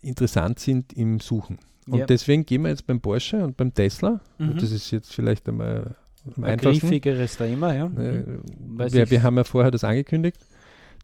[0.02, 1.60] interessant sind im Suchen.
[1.88, 2.06] Und Ja.
[2.06, 4.22] deswegen gehen wir jetzt beim Porsche und beim Tesla.
[4.38, 4.52] Mhm.
[4.52, 5.96] Und das ist jetzt vielleicht einmal
[6.42, 7.86] Ein griffigeres Thema, ja.
[7.86, 8.44] Äh, Mhm.
[8.92, 10.38] Wir, wir haben ja vorher das angekündigt,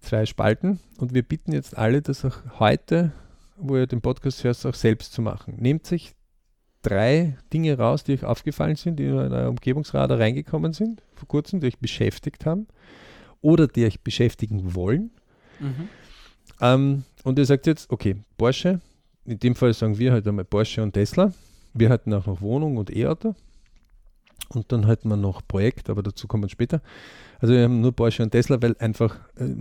[0.06, 0.80] zwei Spalten.
[0.98, 3.12] Und wir bitten jetzt alle, das auch heute,
[3.58, 5.56] wo ihr den Podcast hört, auch selbst zu machen.
[5.58, 6.14] Nehmt sich
[6.82, 11.60] drei Dinge raus, die euch aufgefallen sind, die in euer Umgebungsradar reingekommen sind, vor kurzem,
[11.60, 12.68] die euch beschäftigt haben
[13.42, 15.12] oder die euch beschäftigen wollen.
[15.60, 15.90] Mhm.
[16.62, 18.80] Ähm, und ihr sagt jetzt, okay, Porsche,
[19.26, 21.34] in dem Fall sagen wir halt einmal Porsche und Tesla.
[21.74, 23.36] Wir hatten auch noch Wohnung und E-Auto.
[24.50, 26.82] Und dann hätten wir noch Projekt, aber dazu kommen wir später.
[27.40, 29.56] Also wir haben nur Porsche und Tesla, weil einfach äh,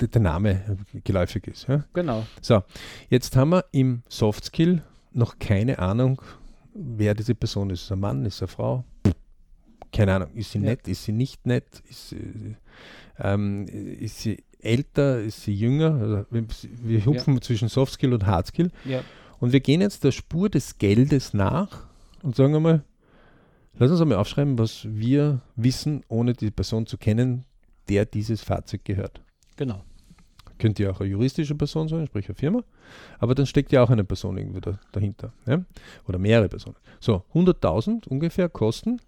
[0.00, 1.68] der, Name geläufig ist.
[1.68, 1.84] Ja?
[1.92, 2.26] Genau.
[2.40, 2.62] So,
[3.08, 6.20] jetzt haben wir im Softskill noch keine Ahnung,
[6.74, 7.82] wer diese Person ist.
[7.82, 8.84] Ist er ein Mann, ist er eine Frau?
[9.92, 10.30] Keine Ahnung.
[10.34, 10.64] Ist sie Ja.
[10.64, 11.82] nett, ist sie nicht nett?
[11.88, 12.56] Ist sie,
[13.18, 15.94] ähm, ist sie älter, ist sie jünger?
[15.94, 16.44] Also wir,
[16.82, 18.70] wir hupfen zwischen Softskill und Hardskill.
[18.84, 19.02] Ja.
[19.40, 21.86] Und wir gehen jetzt der Spur des Geldes nach
[22.22, 22.84] und sagen einmal,
[23.78, 27.44] lass uns einmal aufschreiben, was wir wissen, ohne die Person zu kennen,
[27.88, 29.22] der dieses Fahrzeug gehört.
[29.56, 29.84] Genau.
[30.58, 32.62] Könnte ja auch eine juristische Person sein, sprich eine Firma.
[33.18, 35.32] Aber dann steckt ja auch eine Person irgendwie da, dahinter.
[35.46, 35.64] Ja?
[36.06, 36.76] Oder mehrere Personen.
[37.00, 39.00] So, 100.000 ungefähr Kosten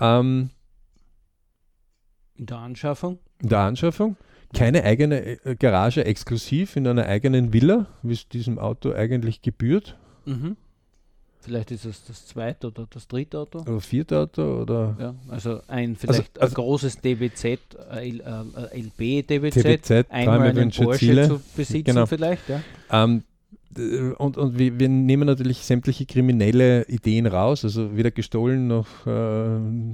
[0.00, 0.50] ähm,
[2.34, 3.18] In der Anschaffung.
[3.40, 4.16] in der Anschaffung.
[4.52, 9.96] Keine eigene äh, Garage exklusiv in einer eigenen Villa, wie es diesem Auto eigentlich gebührt.
[10.24, 10.56] Mhm.
[11.44, 13.58] Vielleicht ist es das zweite oder das dritte Auto.
[13.60, 18.22] Oder vierte Auto oder Ja, also ein vielleicht also- ein großes DBZ, äh, L-
[18.72, 21.28] LB DBZ, TBZ, einmal einen Porsche Ziele.
[21.28, 22.06] zu besitzen Genau.
[22.06, 22.62] vielleicht, ja.
[22.90, 23.22] Ähm,
[24.18, 29.10] und und wir, wir nehmen natürlich sämtliche kriminelle Ideen raus, also weder gestohlen noch äh,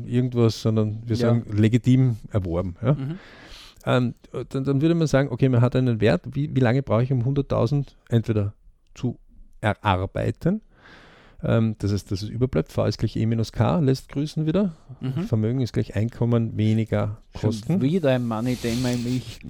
[0.06, 1.28] irgendwas, sondern wir Ja.
[1.30, 2.76] sagen legitim erworben.
[2.82, 2.92] Ja?
[2.92, 3.18] Mhm.
[3.86, 4.14] Ähm,
[4.50, 7.10] dann, dann würde man sagen, okay, man hat einen Wert, wie, wie lange brauche ich,
[7.10, 8.52] um 100.000 entweder
[8.94, 9.18] zu
[9.62, 10.60] erarbeiten,
[11.42, 14.72] ähm, das heißt, dass es überbleibt, V ist gleich E minus K, lässt grüßen wieder,
[15.00, 15.24] Mhm.
[15.24, 17.80] Vermögen ist gleich Einkommen weniger Schon Kosten.
[17.82, 19.40] wieder ein Money-Thema im Ich.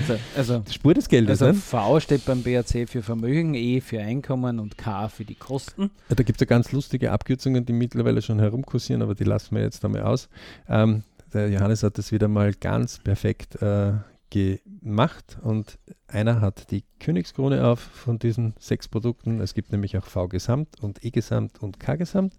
[0.00, 1.54] Also, also, Die Spur des Geldes, also ne?
[1.54, 5.90] V steht beim BRC für Vermögen, E für Einkommen und K für die Kosten.
[6.08, 9.56] Ja, Da gibt es ja ganz lustige Abkürzungen, die mittlerweile schon herumkursieren, aber die lassen
[9.56, 10.28] wir jetzt einmal aus.
[10.68, 13.92] Ähm, der Johannes hat das wieder mal ganz perfekt äh,
[14.30, 19.40] gemacht und einer hat die Königskrone auf von diesen sechs Produkten.
[19.40, 22.34] Es gibt nämlich auch V-Gesamt und E-Gesamt und K-Gesamt.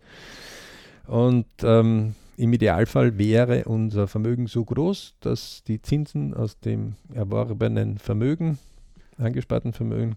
[1.08, 7.97] Und ähm, im Idealfall wäre unser Vermögen so groß, dass die Zinsen aus dem erworbenen
[7.97, 8.60] Vermögen,
[9.17, 10.15] angesparten Vermögen,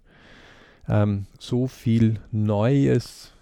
[0.88, 3.32] ähm, so viel Neues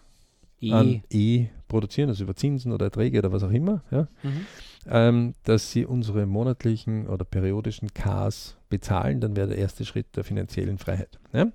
[0.60, 0.72] E.
[0.72, 4.46] an E produzieren, also über Zinsen oder Erträge oder was auch immer, ja, Mhm.
[4.86, 10.24] Ähm, dass sie unsere monatlichen oder periodischen Ks bezahlen, dann wäre der erste Schritt der
[10.24, 11.18] finanziellen Freiheit.
[11.32, 11.46] Ja.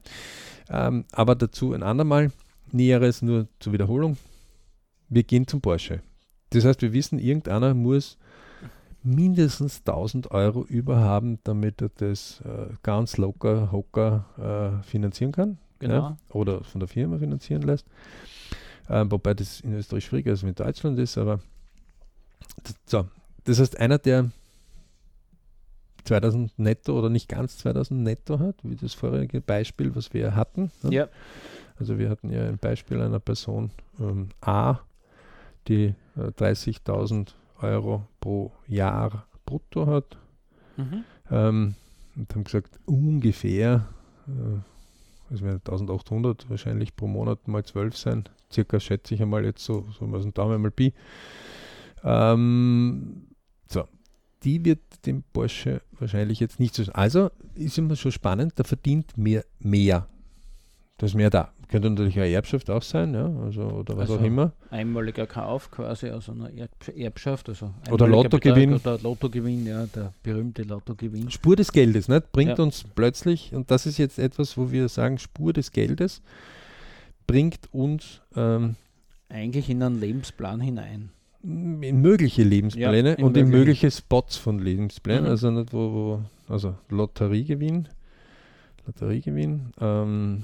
[0.70, 2.32] Ähm, aber dazu ein andermal,
[2.72, 4.18] Näheres nur zur Wiederholung.
[5.10, 6.02] Wir gehen zum Porsche.
[6.50, 8.18] Das heißt, wir wissen, irgendeiner muss
[9.04, 15.60] mindestens 1000 Euro über haben, damit er das äh, ganz locker, hocker äh, finanzieren kann
[15.80, 15.94] Genau.
[15.94, 17.86] ja, oder von der Firma finanzieren lässt.
[18.90, 21.40] Ähm, wobei das in Österreich schwieriger als in Deutschland ist, aber
[22.86, 23.08] so,
[23.46, 24.32] das heißt, einer, der
[26.06, 30.72] 2000 netto oder nicht ganz 2000 netto hat, wie das vorherige Beispiel, was wir hatten.
[30.84, 30.94] ne?
[30.94, 31.08] Ja.
[31.78, 34.80] Also wir hatten ja ein Beispiel einer Person ähm, A,
[35.68, 37.30] die äh, 30.000
[37.62, 40.18] Euro pro Jahr brutto hat
[40.78, 41.06] Mhm.
[41.32, 41.76] ähm,
[42.18, 43.88] und haben gesagt, ungefähr,
[44.28, 49.88] äh, werden 1800 wahrscheinlich pro Monat mal 12 sein, circa schätze ich einmal jetzt so,
[49.98, 50.94] so mal so ein Daumen mal Pi.
[52.06, 53.28] Ähm,
[53.68, 53.84] so,
[54.44, 56.84] die wird dem Porsche wahrscheinlich jetzt nicht so.
[56.94, 60.08] Also ist immer schon spannend, der verdient mehr, mehr.
[60.98, 61.52] Da ist mehr da.
[61.68, 64.54] Könnte natürlich eine Erbschaft auch sein, ja, also oder was Also auch immer.
[64.70, 67.50] Einmaliger Kauf quasi aus einer Erb Erbschaft.
[67.50, 68.76] Also Oder Lottogewinn.
[68.76, 71.32] Oder Lottogewinn, ja, der berühmte Lottogewinn.
[71.32, 72.32] Spur des Geldes, nicht?
[72.32, 72.64] bringt Ja.
[72.64, 76.22] uns plötzlich, und das ist jetzt etwas, wo wir sagen, Spur des Geldes
[77.26, 78.76] bringt uns ähm,
[79.28, 81.10] Eigentlich in einen Lebensplan hinein.
[81.48, 83.58] In mögliche Lebenspläne Ja, in und in mögliche.
[83.60, 85.30] mögliche Spots von Lebensplänen, Mhm.
[85.30, 87.88] also nicht wo, wo also Lotteriegewinn,
[88.88, 90.44] Lotteriegewinn, ähm,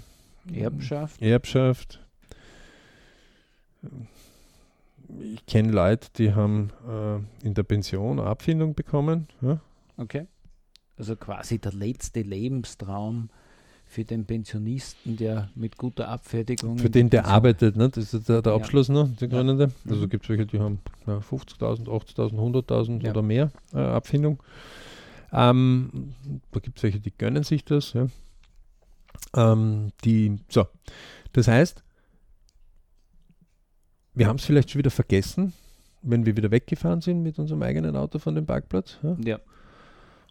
[0.54, 1.22] Erbschaft.
[1.22, 2.00] Erbschaft.
[5.20, 9.28] Ich kenne Leute, die haben äh, in der Pension eine Abfindung bekommen.
[9.42, 9.60] Ja?
[9.98, 10.28] Okay.
[10.98, 13.30] Also quasi der letzte Lebenstraum
[13.92, 16.78] für den Pensionisten, der mit guter Abfertigung.
[16.78, 17.90] Für den, der arbeitet, ne?
[17.90, 18.58] das ist der, der Ja.
[18.58, 19.14] Abschluss, ne?
[19.20, 19.36] der Ja.
[19.38, 19.72] Gründende.
[19.90, 20.10] Also Mhm.
[20.10, 23.12] gibt es welche, die haben ja, 50.000, 80.000, 100.000 Ja.
[23.12, 24.42] oder mehr äh, Abfindung.
[25.34, 26.14] Ähm,
[26.52, 27.92] da gibt es welche, die gönnen sich das.
[27.94, 28.08] Ja.
[29.36, 30.66] Ähm, die, so,
[31.34, 31.84] das heißt,
[34.14, 35.52] wir haben es vielleicht schon wieder vergessen,
[36.02, 38.98] wenn wir wieder weggefahren sind mit unserem eigenen Auto von dem Parkplatz.
[39.04, 39.18] Ja.
[39.26, 39.40] Ja,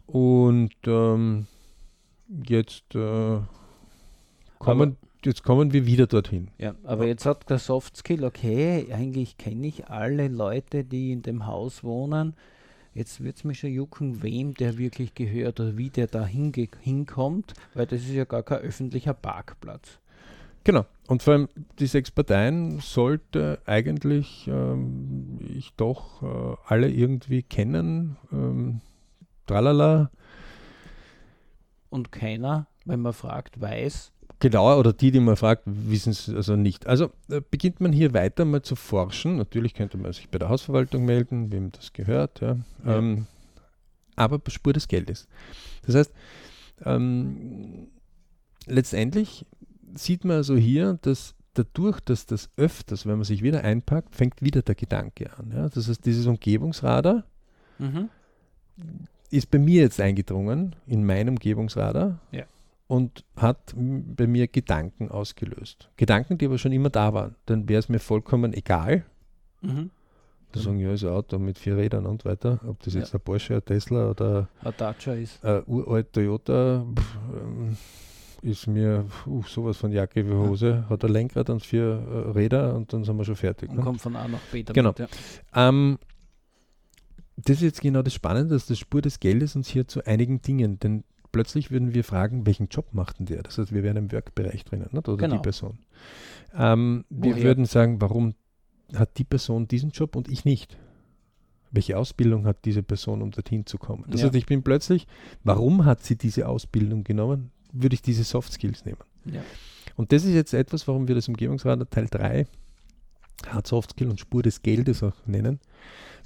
[0.07, 1.45] Und ähm,
[2.47, 3.39] jetzt, äh,
[4.59, 6.49] kommen, jetzt kommen wir wieder dorthin.
[6.57, 11.21] ja, aber jetzt hat der Soft Skill, okay, eigentlich kenne ich alle Leute, die in
[11.21, 12.35] dem Haus wohnen.
[12.93, 17.53] Jetzt wird es mich schon jucken, wem der wirklich gehört oder wie der da hinkommt,
[17.73, 19.99] weil das ist ja gar kein öffentlicher Parkplatz.
[20.63, 20.85] Genau.
[21.07, 28.17] Und vor allem die sechs Parteien sollte eigentlich ähm, ich doch äh, alle irgendwie kennen.
[28.31, 28.81] Ähm,
[29.47, 30.11] tralala.
[31.91, 36.55] Und keiner, wenn man fragt, weiß, Genauer oder die, die man fragt, wissen es also
[36.55, 36.87] nicht.
[36.87, 39.37] Also äh, beginnt man hier weiter mal zu forschen.
[39.37, 42.41] Natürlich könnte man sich bei der Hausverwaltung melden, wem das gehört.
[42.41, 42.57] Ja.
[42.83, 42.97] Ja.
[42.97, 43.27] Ähm,
[44.15, 45.27] aber Spur des Geldes.
[45.85, 46.11] Das heißt,
[46.85, 47.87] ähm,
[48.65, 49.45] letztendlich
[49.93, 54.41] sieht man also hier, dass dadurch, dass das öfters, wenn man sich wieder einpackt, fängt
[54.41, 55.51] wieder der Gedanke an.
[55.55, 55.69] Ja.
[55.69, 57.25] Das heißt, dieses Umgebungsradar
[57.77, 58.09] mhm.
[59.31, 62.19] Ist bei mir jetzt eingedrungen, in meinen Umgebungsradar.
[62.31, 62.43] Ja.
[62.87, 65.89] Und hat bei mir Gedanken ausgelöst.
[65.95, 67.35] Gedanken, die aber schon immer da waren.
[67.45, 69.05] Dann wäre es mir vollkommen egal.
[69.61, 69.89] Mhm.
[70.53, 72.59] zu sagen, ja, ist ein Auto mit vier Rädern und weiter.
[72.67, 72.99] Ob das Ja.
[72.99, 75.41] jetzt ein Porsche, ein Tesla oder ein Dacia ist.
[75.45, 77.77] ein uralt Toyota, pff, ähm,
[78.41, 80.83] ist mir uh, sowas von Jacke wie Hose.
[80.89, 81.83] Hat ein Lenkrad und vier
[82.27, 83.69] äh, Räder und dann sind wir schon fertig.
[83.69, 83.81] Und Ne?
[83.83, 84.75] kommt von A nach B damit.
[84.75, 84.93] Genau.
[84.97, 85.69] Ja.
[85.69, 85.97] Ähm,
[87.45, 90.41] das ist jetzt genau das Spannende, dass das Spur des Geldes uns hier zu einigen
[90.41, 93.43] Dingen, denn plötzlich würden wir fragen, welchen Job macht denn der?
[93.43, 95.07] Das heißt, wir wären im Workbereich drinnen, nicht?
[95.07, 95.37] oder Genau.
[95.37, 95.79] die Person.
[96.55, 98.35] Ähm, wir würden sagen, warum
[98.95, 100.77] hat die Person diesen Job und ich nicht?
[101.71, 104.03] Welche Ausbildung hat diese Person, um dorthin zu kommen?
[104.09, 104.27] Das Ja.
[104.27, 105.07] heißt, ich bin plötzlich,
[105.45, 107.51] warum hat sie diese Ausbildung genommen?
[107.71, 108.99] Würde ich diese Soft Skills nehmen?
[109.23, 109.41] Ja.
[109.95, 112.45] Und das ist jetzt etwas, warum wir das Umgebungsradar Teil 3
[113.47, 115.59] Hard Soft Skill und Spur des Geldes auch nennen.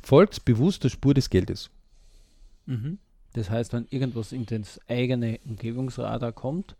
[0.06, 1.72] Volksbewusst der Spur des Geldes.
[2.68, 3.00] Mhm.
[3.34, 6.76] Das heißt, wenn irgendwas in das eigene Umgebungsradar kommt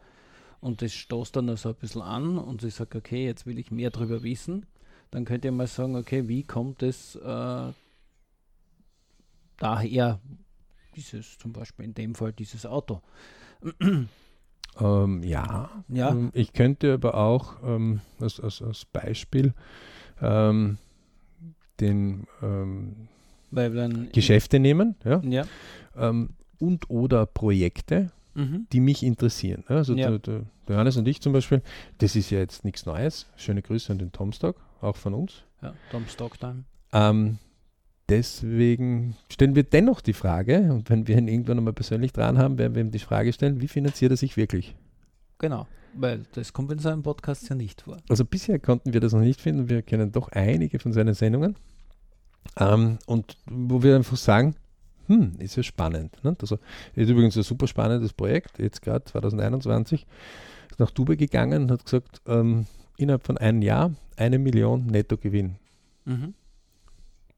[0.62, 3.72] und das stoßt dann so ein bisschen an und ich sage, okay, jetzt will ich
[3.72, 4.68] mehr darüber wissen,
[5.10, 7.72] dann könnt ihr mal sagen, okay, wie kommt es äh,
[9.58, 10.20] daher,
[10.96, 13.02] dieses zum Beispiel in dem Fall dieses Auto.
[14.80, 15.84] Ähm, ja.
[15.88, 19.54] Ja, Ähm, Ich könnte aber auch ähm, als, als, als Beispiel
[20.22, 20.78] ähm,
[21.80, 23.08] den ähm,
[24.12, 25.46] Geschäfte nehmen ja, Ja.
[25.98, 26.30] ähm,
[26.60, 28.68] und oder Projekte, Mhm.
[28.72, 29.64] die mich interessieren.
[29.68, 30.10] Also Ja.
[30.10, 31.62] der, der, Johannes und ich zum Beispiel,
[32.00, 33.28] das ist ja jetzt nichts Neues.
[33.38, 35.44] Schöne Grüße an den Tomstock, auch von uns.
[35.62, 36.64] Ja, Tom Stocktime.
[36.92, 37.38] Ähm,
[38.10, 42.58] deswegen stellen wir dennoch die Frage, und wenn wir ihn irgendwann einmal persönlich dran haben,
[42.58, 44.76] werden wir ihm die Frage stellen, wie finanziert er sich wirklich?
[45.38, 47.98] Genau, weil das kommt in seinem Podcast ja nicht vor.
[48.10, 49.70] Also bisher konnten wir das noch nicht finden.
[49.70, 51.56] Wir kennen doch einige von seinen Sendungen.
[52.58, 54.56] Ähm, und wo wir einfach sagen,
[55.08, 56.24] hm, ist ja spannend.
[56.24, 56.36] Ne?
[56.42, 56.58] Also
[56.96, 60.06] ist übrigens ein super spannendes Projekt, jetzt gerade 2021.
[60.72, 62.66] Ist nach Dubai gegangen und hat gesagt, ähm,
[62.98, 65.56] innerhalb von einem Jahr eine Million Nettogewinn.
[66.06, 66.34] Mhm.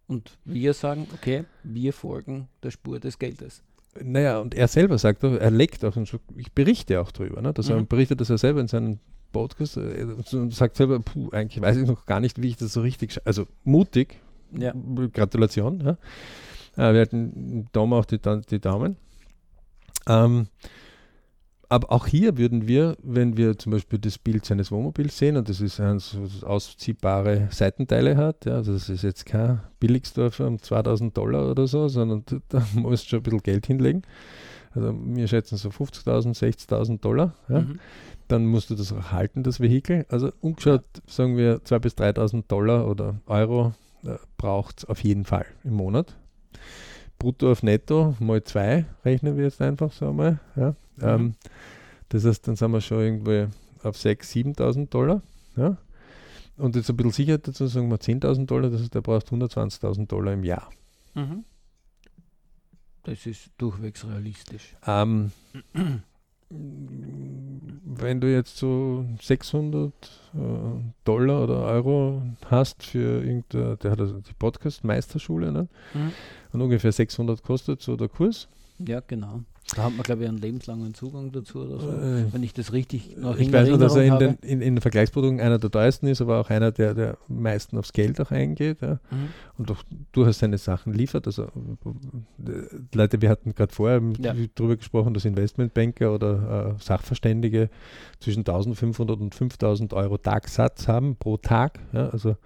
[0.08, 3.64] Und wir sagen, okay, wir folgen der Spur des Geldes.
[4.02, 7.42] Naja, und er selber sagt, er leckt auch und ich berichte auch drüber.
[7.42, 7.52] Ne?
[7.54, 7.88] Dass er Mhm.
[7.88, 9.00] berichtet das er selber in seinem
[9.34, 12.72] Podcast äh, und sagt selber, puh, eigentlich weiß ich noch gar nicht, wie ich das
[12.74, 14.22] so richtig, also mutig,
[14.58, 14.74] Ja.
[15.14, 15.82] Gratulation.
[15.82, 16.90] Ja.
[16.90, 18.98] Äh, wir hatten Dom auch die, die Daumen.
[20.08, 20.48] Ähm,
[21.70, 25.50] aber auch hier würden wir, wenn wir zum Beispiel das Bild seines Wohnmobils sehen und
[25.50, 30.60] das ist ein so ausziehbare Seitenteile hat, ja, also das ist jetzt kein Billigstore um
[30.62, 34.04] 2000 Dollar oder so, sondern da, musst du schon ein bisschen Geld hinlegen.
[34.72, 37.34] Also wir schätzen so 50.000, 60.000 Dollar.
[37.50, 37.80] Ja Mhm.
[38.30, 40.06] dann musst du das auch halten, das Vehikel.
[40.10, 43.74] Also umgeschaut, sagen wir 2.000 bis 3.000 Dollar oder Euro
[44.38, 46.16] braucht es auf jeden Fall im Monat.
[47.20, 50.40] Brutto auf Netto mal zwei rechnen wir jetzt einfach so mal.
[50.56, 50.76] Ja.
[51.02, 51.36] Ähm,
[52.10, 53.48] das heißt, dann sind wir schon irgendwo
[53.84, 55.22] auf 6.000, 7.000 Dollar.
[55.56, 55.78] Ja.
[56.58, 60.08] Und jetzt ein bisschen Sicherheit dazu sagen wir 10.000 Dollar, das heißt, der braucht 120.000
[60.08, 60.70] Dollar im Jahr.
[61.14, 61.44] Mhm.
[63.04, 64.76] Das ist durchwegs realistisch.
[64.86, 65.32] Ähm,
[66.50, 70.27] wenn du jetzt so 600 äh,
[71.04, 75.68] Dollar oder Euro hast für irgendein, der hat also die Podcast-Meisterschule, ne?
[75.94, 76.12] Mhm.
[76.54, 78.48] und ungefähr 600 kostet so der Kurs,
[78.80, 79.42] Ja, genau.
[79.76, 82.72] Da hat man, glaube ich, einen lebenslangen Zugang dazu oder so, äh, wenn ich das
[82.72, 85.70] richtig noch Ich weiß nur, dass er in, den, in, in der Vergleichsprodukten einer der
[85.70, 89.00] teuersten ist, aber auch einer, der, der am meisten aufs Geld auch eingeht ja.
[89.12, 89.30] mhm.
[89.58, 91.28] und auch durchaus seine Sachen liefert.
[91.28, 91.48] Also
[92.94, 94.34] Leute, wir hatten gerade vorher ja.
[94.56, 97.70] darüber gesprochen, dass Investmentbanker oder äh, Sachverständige
[98.22, 101.80] zwischen 1500 und 5000 Euro Tagsatz haben pro Tag.
[101.92, 102.08] Ja.
[102.10, 102.38] Also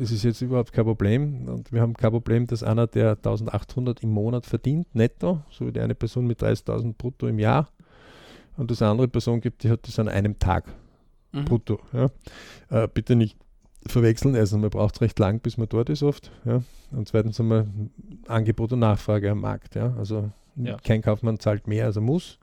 [0.00, 1.48] es ist jetzt überhaupt kein Problem.
[1.48, 5.72] Und wir haben kein Problem, dass einer, der 1800 im Monat verdient, netto, so wie
[5.72, 7.68] die eine Person mit 30.000 brutto im Jahr,
[8.56, 10.72] und es eine andere Person gibt, die hat das an einem Tag
[11.32, 11.44] mhm.
[11.44, 11.80] brutto.
[11.92, 12.10] Ja.
[12.68, 13.36] Äh, bitte nicht
[13.86, 14.36] verwechseln.
[14.36, 16.30] Also man braucht es recht lang, bis man dort ist oft.
[16.44, 16.62] Ja.
[16.90, 17.66] Und zweitens haben wir
[18.28, 19.74] Angebot und Nachfrage am Markt.
[19.74, 19.94] Ja.
[19.96, 20.76] Also ja.
[20.84, 22.38] kein Kaufmann zahlt mehr, als er muss.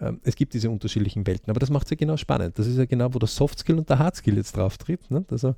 [0.00, 2.58] Ähm, es gibt diese unterschiedlichen Welten, aber das macht es ja genau spannend.
[2.58, 5.10] Das ist ja genau, wo der Softskill und der Hardskill jetzt drauf tritt.
[5.10, 5.24] Ne?
[5.30, 5.54] Also,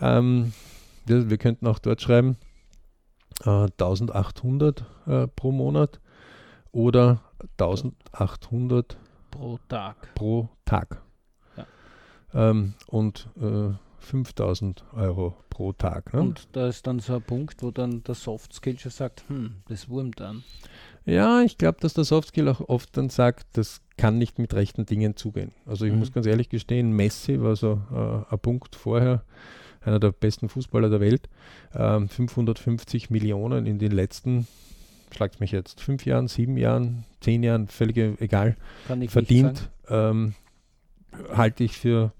[0.00, 0.52] ähm,
[1.06, 2.36] wir, wir, könnten auch dort schreiben
[3.44, 6.00] äh, 1800 äh, pro Monat
[6.72, 7.22] oder
[7.58, 8.96] 1800
[9.30, 10.14] pro Tag.
[10.14, 11.02] Pro Tag.
[11.56, 11.66] Ja.
[12.34, 16.12] Ähm, und äh, 5000 Euro pro Tag.
[16.12, 16.20] Ne?
[16.20, 19.88] Und da ist dann so ein Punkt, wo dann der Softskill schon sagt, hm, das
[19.88, 20.44] wurmt dann.
[21.04, 24.86] Ja, ich glaube, dass der Softskill auch oft dann sagt, das kann nicht mit rechten
[24.86, 25.52] Dingen zugehen.
[25.66, 25.98] Also ich mhm.
[25.98, 29.22] muss ganz ehrlich gestehen, Messi war so äh, ein Punkt vorher,
[29.84, 31.28] einer der besten Fußballer der Welt,
[31.74, 34.46] ähm, 550 Millionen in den letzten,
[35.12, 38.56] schlagt mich jetzt, fünf Jahren, sieben Jahren, zehn Jahren, völlig egal,
[39.08, 40.34] verdient, ähm,
[41.34, 42.12] halte ich für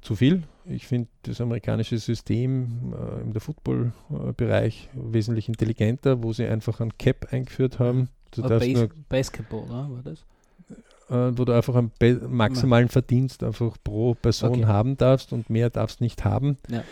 [0.00, 0.44] zu viel.
[0.66, 7.28] Ich finde das amerikanische System äh, im Football-Bereich wesentlich intelligenter, wo sie einfach ein Cap
[7.32, 8.08] eingeführt haben.
[8.36, 8.64] Bas
[9.08, 9.90] Basketball, oder?
[9.90, 10.24] war das?
[11.10, 11.90] Äh, wo du einfach einen
[12.28, 14.64] maximalen Verdienst einfach pro Person okay.
[14.64, 16.56] haben darfst und mehr darfst nicht haben.
[16.70, 16.82] Ja.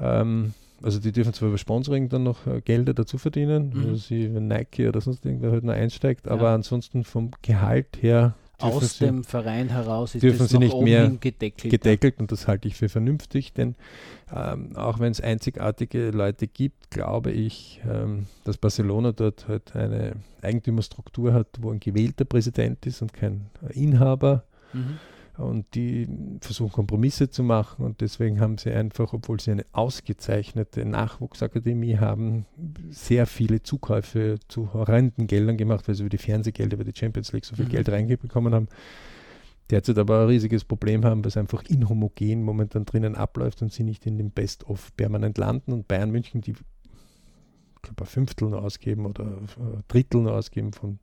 [0.00, 3.80] Ähm, also die dürfen zwar über Sponsoring dann noch äh, Gelder dazu verdienen, mhm.
[3.82, 6.32] also sie Nike oder sonst irgendwer halt noch einsteigt, ja.
[6.32, 11.10] aber ansonsten vom Gehalt her aus sie, dem Verein heraus ist dürfen sie nicht mehr
[11.20, 11.70] gedeckelt.
[11.70, 13.74] gedeckelt und das halte ich für vernünftig, denn
[14.34, 20.14] ähm, auch wenn es einzigartige Leute gibt, glaube ich, ähm, dass Barcelona dort halt eine
[20.42, 24.44] Eigentümerstruktur hat, wo ein gewählter Präsident ist und kein Inhaber.
[24.72, 24.98] Mhm
[25.38, 26.08] und die
[26.40, 32.46] versuchen Kompromisse zu machen und deswegen haben sie einfach, obwohl sie eine ausgezeichnete Nachwuchsakademie haben,
[32.90, 37.32] sehr viele Zukäufe zu horrenden Geldern gemacht, weil sie über die Fernsehgelder, über die Champions
[37.32, 37.70] League so viel mhm.
[37.70, 38.68] Geld reingebekommen haben.
[39.70, 44.04] Derzeit aber ein riesiges Problem haben, es einfach inhomogen momentan drinnen abläuft und sie nicht
[44.06, 49.06] in dem Best-of permanent landen und Bayern München, die ich glaube, ein Fünftel nur ausgeben
[49.06, 49.48] oder ein
[49.88, 50.98] Drittel nur ausgeben von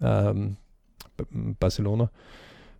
[0.00, 0.56] ähm,
[1.58, 2.10] Barcelona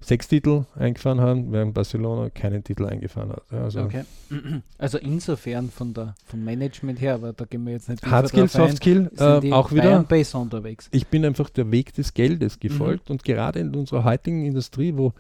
[0.07, 3.43] sechs Titel eingefahren haben, während Barcelona keinen Titel eingefahren hat.
[3.51, 4.05] Also, okay.
[4.79, 8.49] also insofern von der, vom Management her, aber da gehen wir jetzt nicht Hard Skill,
[8.49, 10.89] Soft Skill, äh, auch wieder unterwegs.
[10.93, 13.15] Ich bin einfach der Weg des Geldes gefolgt mhm.
[13.15, 15.13] und gerade in unserer heutigen Industrie, wo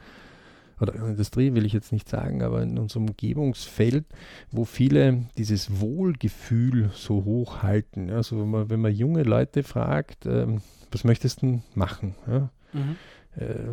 [0.78, 4.04] oder Industrie will ich jetzt nicht sagen, aber in unserem Umgebungsfeld,
[4.52, 8.10] wo viele dieses Wohlgefühl so hoch halten.
[8.10, 10.60] Also wenn man, wenn man junge Leute fragt, ähm,
[10.92, 12.14] was möchtest du machen?
[12.28, 12.50] Ja?
[12.74, 12.96] Mhm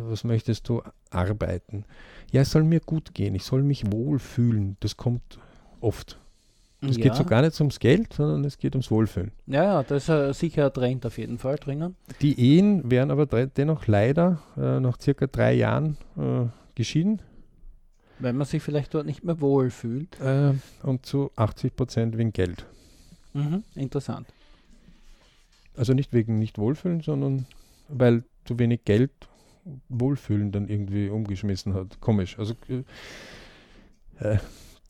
[0.08, 1.84] was möchtest du arbeiten?
[2.32, 4.76] Ja, es soll mir gut gehen, ich soll mich wohlfühlen.
[4.80, 5.38] Das kommt
[5.80, 6.18] oft.
[6.88, 7.04] Es ja.
[7.04, 9.32] geht so gar nicht ums Geld, sondern es geht ums Wohlfühlen.
[9.46, 11.96] Ja, ja, da ist sicher ein Trend auf jeden Fall drinnen.
[12.20, 17.22] Die Ehen werden aber dennoch leider äh, nach circa drei Jahren äh, geschieden.
[18.18, 20.20] Weil man sich vielleicht dort nicht mehr wohlfühlt.
[20.20, 22.66] Äh, und zu 80 Prozent wegen Geld.
[23.32, 24.28] Mhm, interessant.
[25.76, 27.46] Also nicht wegen nicht Wohlfühlen, sondern
[27.88, 29.10] weil zu wenig Geld
[29.88, 32.00] Wohlfühlen dann irgendwie umgeschmissen hat.
[32.00, 32.38] Komisch.
[32.38, 34.38] Also äh, äh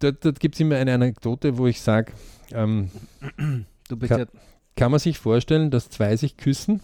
[0.01, 2.13] dort, dort gibt es immer eine Anekdote, wo ich sage,
[2.53, 2.91] ähm,
[4.09, 4.27] kann,
[4.77, 6.81] kann, man sich vorstellen, dass zwei sich küssen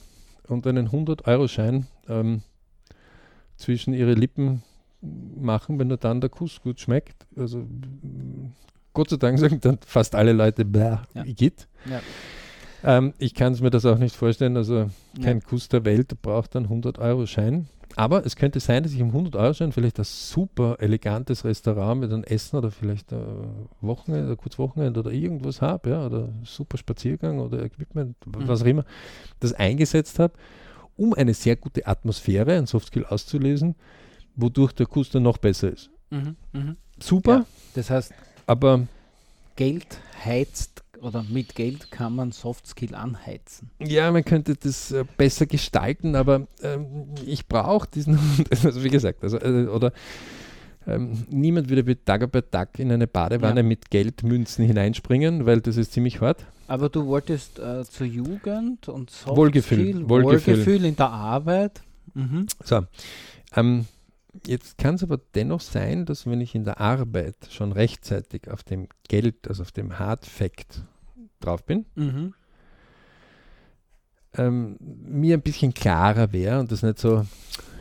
[0.49, 2.43] und einen 100-Euro-Schein ähm,
[3.57, 4.63] zwischen ihre Lippen
[5.03, 7.27] machen, wenn nur dann der Kuss gut schmeckt.
[7.37, 7.67] Also
[8.93, 11.25] Gott sei Dank sagen dann fast alle Leute, bäh, ja.
[11.25, 11.69] geht.
[11.89, 12.01] Ja.
[12.85, 14.57] Ähm, ich kann es mir das auch nicht vorstellen.
[14.57, 14.91] Also
[15.23, 15.45] kein ja.
[15.45, 17.69] Kuss der Welt braucht einen 100-Euro-Schein.
[17.97, 22.01] Aber es könnte sein, dass ich um 100 Euro schon vielleicht ein super elegantes Restaurant
[22.01, 26.29] mit einem Essen oder vielleicht ein Wochenende, ein kurz Wochenende oder irgendwas habe, ja, oder
[26.45, 28.49] super Spaziergang oder Equipment, mhm.
[28.49, 28.85] was auch immer,
[29.41, 30.35] das eingesetzt habe,
[30.97, 33.75] um eine sehr gute Atmosphäre, ein Softskill auszulösen,
[34.37, 35.91] wodurch der Kuss dann noch besser ist.
[36.11, 36.37] Mhm.
[36.53, 36.77] Mhm.
[37.01, 37.39] Super.
[37.39, 38.13] Ja, das heißt,
[38.47, 38.87] aber
[39.57, 43.71] Geld heizt oder mit Geld kann man Softskill anheizen.
[43.79, 48.19] Ja, man könnte das äh, besser gestalten, aber ähm, ich brauche diesen,
[48.51, 49.93] also wie gesagt, also, äh, oder
[50.87, 53.67] ähm, niemand würde wie Dagobert Duck in eine Badewanne Ja.
[53.67, 56.47] mit Geldmünzen hineinspringen, weil das ist ziemlich hart.
[56.69, 60.57] Aber du wolltest äh, zur Jugend und Soft Wohlgefühl, Skill, Wohlgefühl.
[60.57, 61.83] Wohlgefühl in der Arbeit.
[62.15, 62.47] Mhm.
[62.65, 62.83] So,
[63.57, 63.87] ähm,
[64.47, 68.63] jetzt kann es aber dennoch sein, dass wenn ich in der Arbeit schon rechtzeitig auf
[68.63, 70.83] dem Geld, also auf dem Hard Fact
[71.41, 72.35] drauf bin, Mhm.
[74.35, 77.27] ähm, mir ein bisschen klarer wäre und das nicht so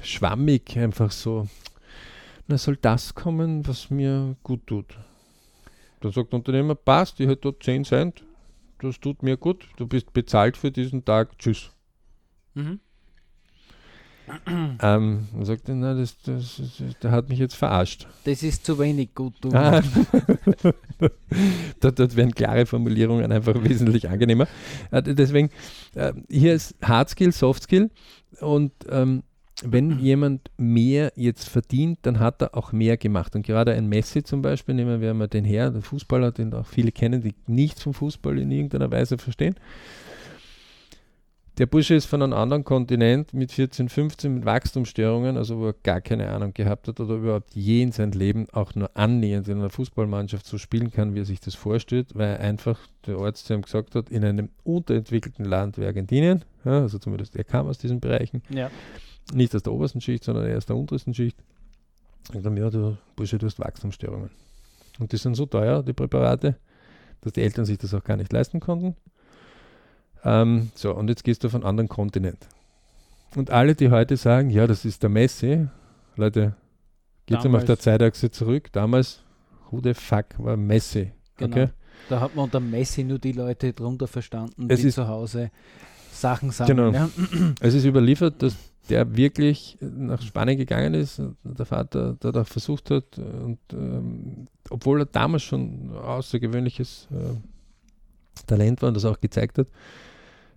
[0.01, 1.47] schwammig einfach so,
[2.47, 4.97] na soll das kommen, was mir gut tut.
[6.01, 8.23] Dann sagt der Unternehmer, passt, ich hätte dort 10 Cent,
[8.79, 11.69] das tut mir gut, du bist bezahlt für diesen Tag, tschüss.
[12.55, 12.79] Mhm.
[14.81, 18.07] Ähm, dann sagt er, na, das, das, das, der hat mich jetzt verarscht.
[18.23, 19.33] Das ist zu wenig gut.
[19.41, 19.49] Du.
[19.51, 19.81] Ah,
[21.79, 24.47] dort, dort wären klare Formulierungen einfach wesentlich angenehmer.
[24.91, 25.49] Äh, deswegen,
[25.95, 27.89] äh, hier ist Hard Skill, Soft Skill
[28.39, 29.23] und ähm,
[29.63, 33.35] wenn jemand mehr jetzt verdient, dann hat er auch mehr gemacht.
[33.35, 36.65] Und gerade ein Messi zum Beispiel, nehmen wir mal den her, der Fußballer, den auch
[36.65, 39.55] viele kennen, die nichts vom Fußball in irgendeiner Weise verstehen.
[41.59, 45.73] Der Bursche ist von einem anderen Kontinent mit 14, 15 mit Wachstumsstörungen, also wo er
[45.83, 49.57] gar keine Ahnung gehabt hat oder überhaupt je in sein Leben auch nur annähernd in
[49.57, 53.53] einer Fußballmannschaft so spielen kann, wie er sich das vorstellt, weil einfach der Arzt zu
[53.53, 57.77] ihm gesagt hat, in einem unterentwickelten Land wie Argentinien, ja, also zumindest er kam aus
[57.77, 58.71] diesen Bereichen, Ja.
[59.33, 61.37] nicht aus der obersten Schicht, sondern eher aus der untersten Schicht.
[62.33, 64.29] Und dann, ja, du Bursche, du hast Wachstumsstörungen.
[64.97, 66.55] Und die sind so teuer, die Präparate,
[67.19, 68.95] dass die Eltern sich das auch gar nicht leisten konnten.
[70.23, 72.47] Ähm, so, und jetzt gehst du auf einen anderen Kontinent.
[73.35, 75.67] Und alle, die heute sagen, ja, das ist der Messi,
[76.15, 76.55] Leute,
[77.25, 77.79] geht's einmal auf der.
[77.79, 78.71] Zeitachse zurück.
[78.71, 79.23] Damals,
[79.69, 81.11] who the fuck war Messi?
[81.37, 81.55] Genau.
[81.55, 81.69] Okay?
[82.09, 85.51] Da hat man unter Messi nur die Leute drunter verstanden, Es die zu Hause
[86.11, 86.91] Sachen sammeln.
[86.91, 86.91] Genau.
[86.91, 87.09] Ja?
[87.61, 88.55] Es ist überliefert, dass
[88.89, 95.01] der wirklich nach Spanien gegangen ist, der Vater da, da versucht hat und ähm, obwohl
[95.01, 99.67] er damals schon außergewöhnliches äh, Talent war und das auch gezeigt hat,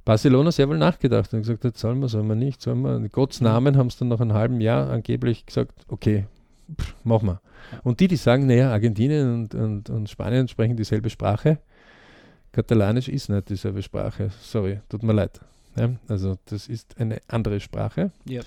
[0.04, 2.96] Barcelona sehr wohl nachgedacht und gesagt hat, sollen wir, sollen wir nicht, sollen wir.
[2.96, 6.26] In Gottes Namen haben es dann nach einem halben Jahr angeblich gesagt, okay,
[6.80, 7.40] pff, machen wir.
[7.84, 11.58] Und die, die sagen, naja, Argentinien und, und, und Spanien sprechen dieselbe Sprache,
[12.50, 15.40] Katalanisch ist nicht dieselbe Sprache, sorry, tut mir leid.
[15.76, 18.10] Ja, also das ist eine andere Sprache.
[18.26, 18.42] Ja.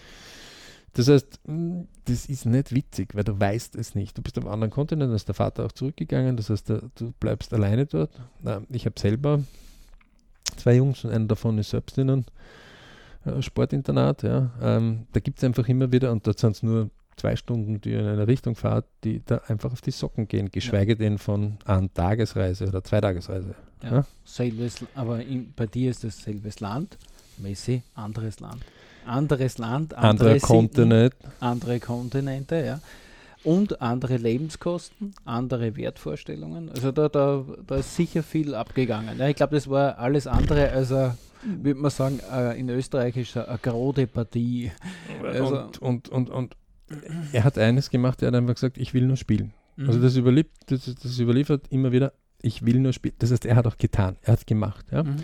[0.94, 4.18] Das heißt, mh, das ist nicht witzig, weil du weißt es nicht.
[4.18, 7.54] Du bist am anderen Kontinent, da ist der Vater auch zurückgegangen, das heißt, du bleibst
[7.54, 8.12] alleine dort.
[8.70, 9.42] Ich habe selber
[10.58, 12.26] zwei Jungs und einer davon ist selbst in einem
[13.26, 14.24] äh, Sportinternat.
[14.24, 14.52] Ja.
[14.62, 17.94] Ähm, da gibt es einfach immer wieder, und dort sind es nur zwei Stunden, die
[17.94, 21.92] in eine Richtung fahrt, die da einfach auf die Socken gehen, geschweige denn von einer
[21.94, 23.56] Tagesreise oder zwei Tagesreise.
[23.84, 23.92] Ja.
[23.92, 24.06] Ja.
[24.24, 26.98] Selbes, aber in, bei dir ist es selbes Land.
[27.38, 28.64] Messi, anderes Land.
[29.06, 32.80] Anderes Land, andere Sitten, Kontinent, andere Kontinente, ja.
[33.46, 36.70] Und andere Lebenskosten, andere Wertvorstellungen.
[36.70, 39.18] Also da, da, da ist sicher viel abgegangen.
[39.18, 42.20] Ja, ich glaube, das war alles andere als, würde man sagen,
[42.58, 44.72] in Österreich ist eine grode Partie.
[45.24, 46.58] Also- und, und, und, und
[47.32, 49.54] er hat eines gemacht, er hat einfach gesagt, ich will nur spielen.
[49.76, 49.88] Mhm.
[49.88, 53.16] Also das, überlebt, das, das überliefert immer wieder, ich will nur spielen.
[53.20, 54.86] Das heißt, er hat auch getan, er hat gemacht.
[54.92, 55.04] Ja?
[55.04, 55.16] Mhm.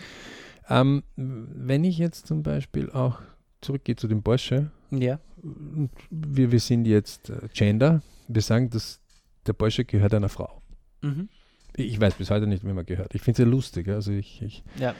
[0.69, 3.19] Ähm, wenn ich jetzt zum Beispiel auch
[3.61, 5.19] zurückgehe zu dem Porsche, Ja.
[6.09, 8.99] wir, wir sind jetzt äh, Gender, wir sagen, dass
[9.47, 10.61] der Porsche gehört einer Frau.
[11.01, 11.29] Mhm.
[11.75, 13.15] Ich weiß bis heute nicht, wie man gehört.
[13.15, 13.87] Ich finde es ja lustig.
[13.87, 14.93] Also ich, ich Ja.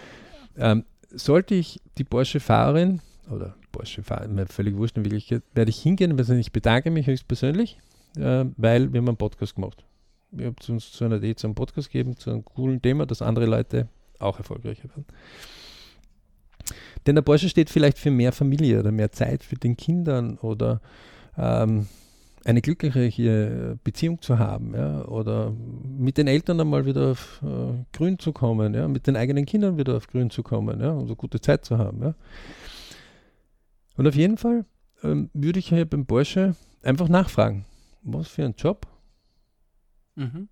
[0.58, 6.18] ähm, sollte ich die Porsche-Fahrerin oder Porsche-Fahrerin, mir völlig wurscht in Wirklichkeit, werde ich hingehen,
[6.18, 7.78] weil ich bedanke mich höchstpersönlich,
[8.18, 9.84] äh, weil wir haben einen Podcast gemacht.
[10.32, 13.22] Wir haben uns zu einer Idee zu einem Podcast gegeben, zu einem coolen Thema, dass
[13.22, 13.90] andere Leute
[14.20, 15.06] auch erfolgreicher werden.
[17.06, 20.82] Denn der Porsche steht vielleicht für mehr Familie oder mehr Zeit für den Kindern oder
[21.38, 21.88] ähm,
[22.44, 25.54] eine glückliche Beziehung zu haben, ja, oder
[25.84, 29.78] mit den Eltern einmal wieder auf äh, Grün zu kommen, ja, mit den eigenen Kindern
[29.78, 32.16] wieder auf Grün zu kommen, ja, und so gute Zeit zu haben, ja.
[33.98, 34.66] Und auf jeden Fall
[35.04, 37.66] ähm, würde ich hier beim Porsche einfach nachfragen,
[38.02, 38.88] was für einen Job
[40.16, 40.50] Mhm.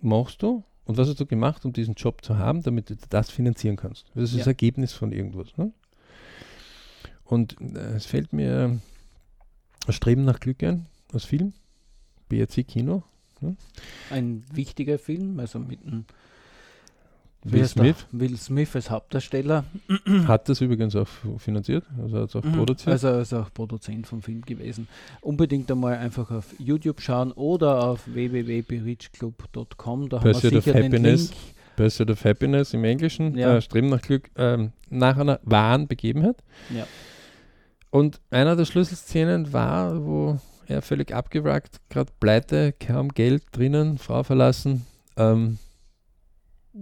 [0.00, 3.30] machst du und was hast du gemacht, um diesen Job zu haben, damit du das
[3.30, 4.06] finanzieren kannst.
[4.14, 4.38] Das ist Ja.
[4.38, 5.56] das Ergebnis von irgendwas.
[5.56, 5.72] Ne?
[7.24, 8.80] Und äh, es fällt mir
[9.86, 11.52] das Streben nach Glück ein, aus Film,
[12.28, 13.02] BRC Kino,
[14.10, 16.06] Ein wichtiger Film, also mit einem
[17.52, 19.64] Will Smith Will Smith als Hauptdarsteller.
[20.26, 21.06] hat das übrigens auch
[21.38, 22.52] finanziert, also hat es auch Mhm.
[22.52, 22.92] produziert.
[22.92, 24.88] Also er ist auch Produzent vom Film gewesen.
[25.20, 30.08] Unbedingt einmal einfach auf YouTube schauen oder auf www.berichclub.com.
[30.08, 31.28] Da haben wir Pursuit of sicher den Happiness.
[31.30, 31.40] Link.
[31.76, 33.56] Pursuit of Happiness im Englischen, Ja.
[33.56, 36.36] äh, Streben nach Glück, ähm, nach einer wahren Begebenheit.
[36.74, 36.86] Ja.
[37.90, 44.22] Und einer der Schlüsselszenen war, wo er völlig abgewrackt, gerade pleite, kaum Geld drinnen, Frau
[44.22, 44.84] verlassen,
[45.16, 45.58] ähm,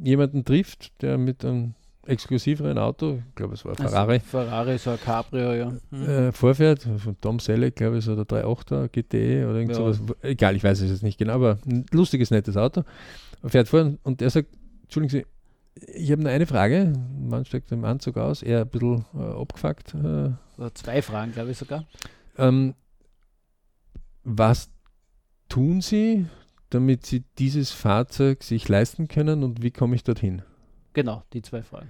[0.03, 1.75] jemanden trifft, der mit einem
[2.07, 4.15] exklusiveren Auto, ich glaube es war Ferrari.
[4.15, 5.73] Also Ferrari, so ein Cabrio, ja.
[5.91, 6.09] Mhm.
[6.09, 9.77] Äh, vorfährt, von Tom Selleck, glaube ich, so der 3.8er GTE oder irgend ja.
[9.77, 10.01] sowas.
[10.21, 12.83] Egal, ich weiß es jetzt nicht genau, aber ein lustiges, nettes Auto.
[13.43, 14.49] Er fährt vor und er sagt,
[14.95, 15.27] Entschuldigen Sie,
[15.93, 16.93] ich habe nur eine Frage.
[17.19, 19.95] Man steckt im Anzug aus, er ein bisschen äh, abgefuckt.
[19.95, 20.31] Äh,
[20.75, 21.85] zwei Fragen, glaube ich sogar.
[22.39, 22.75] Ähm,
[24.23, 24.71] was
[25.49, 26.27] tun Sie,
[26.75, 30.43] damit Sie dieses Fahrzeug sich leisten können und wie komme ich dorthin?
[30.93, 31.89] Genau, die zwei Fragen.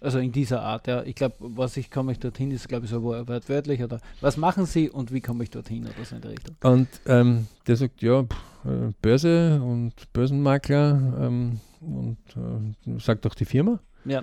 [0.00, 1.02] Also in dieser Art, ja.
[1.04, 4.66] Ich glaube, was ich komme ich dorthin, ist, glaube ich, so wortwörtlich oder was machen
[4.66, 6.54] Sie und wie komme ich dorhin oder so in der Richtung.
[6.62, 13.34] Und ähm, der sagt, ja, pff, äh, Börse und Börsenmakler ähm, und äh, sagt auch
[13.34, 13.80] die Firma.
[14.04, 14.22] Ja.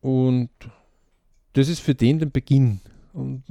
[0.00, 0.50] Und
[1.52, 2.80] das ist für den der Beginn.
[3.12, 3.44] Und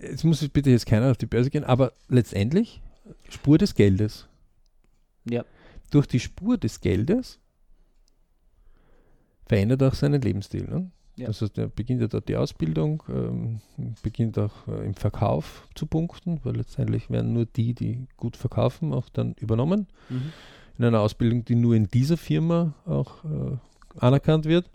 [0.00, 2.80] äh, jetzt muss bitte jetzt keiner auf die Börse gehen, aber letztendlich
[3.28, 4.28] Spur des Geldes.
[5.28, 5.44] Ja.
[5.90, 7.38] Durch die Spur des Geldes
[9.46, 10.64] verändert auch seinen Lebensstil.
[10.64, 10.90] Ne?
[11.16, 11.28] Ja.
[11.28, 13.60] Das heißt, er beginnt ja dort die Ausbildung, ähm,
[14.02, 18.92] beginnt auch äh, im Verkauf zu punkten, weil letztendlich werden nur die, die gut verkaufen,
[18.92, 19.86] auch dann übernommen.
[20.10, 20.32] Mhm.
[20.78, 23.56] In einer Ausbildung, die nur in dieser Firma auch äh,
[23.98, 24.68] anerkannt wird,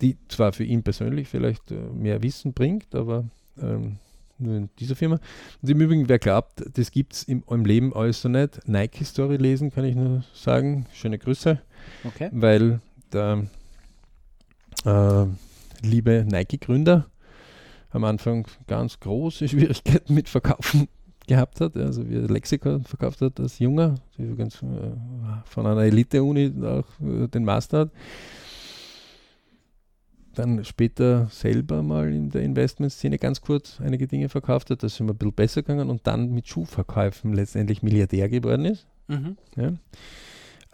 [0.00, 3.24] die zwar für ihn persönlich vielleicht äh, mehr Wissen bringt, aber
[3.60, 3.98] ähm,
[4.42, 5.18] nur in dieser Firma.
[5.60, 9.36] Und im Übrigen, wer glaubt, das gibt es im, im, Leben alles so nicht, Nike-Story
[9.36, 10.86] lesen, kann ich nur sagen.
[10.92, 11.60] Schöne Grüße.
[12.04, 12.28] Okay.
[12.32, 12.80] Weil
[13.12, 13.44] der
[14.84, 15.26] äh,
[15.82, 17.06] liebe Nike-Gründer
[17.90, 20.88] am Anfang ganz große Schwierigkeiten mit Verkaufen
[21.26, 24.92] gehabt hat, also wie er Lexikon verkauft hat als Junger, übrigens äh,
[25.44, 27.90] von einer Elite-Uni auch äh, den Master hat.
[30.34, 35.00] Dann später selber mal in der Investmentszene ganz kurz einige Dinge verkauft hat, das ist
[35.00, 38.86] immer ein bisschen besser gegangen und dann mit Schuhverkäufen letztendlich Milliardär geworden ist.
[39.08, 39.36] Mhm.
[39.56, 39.72] Ja.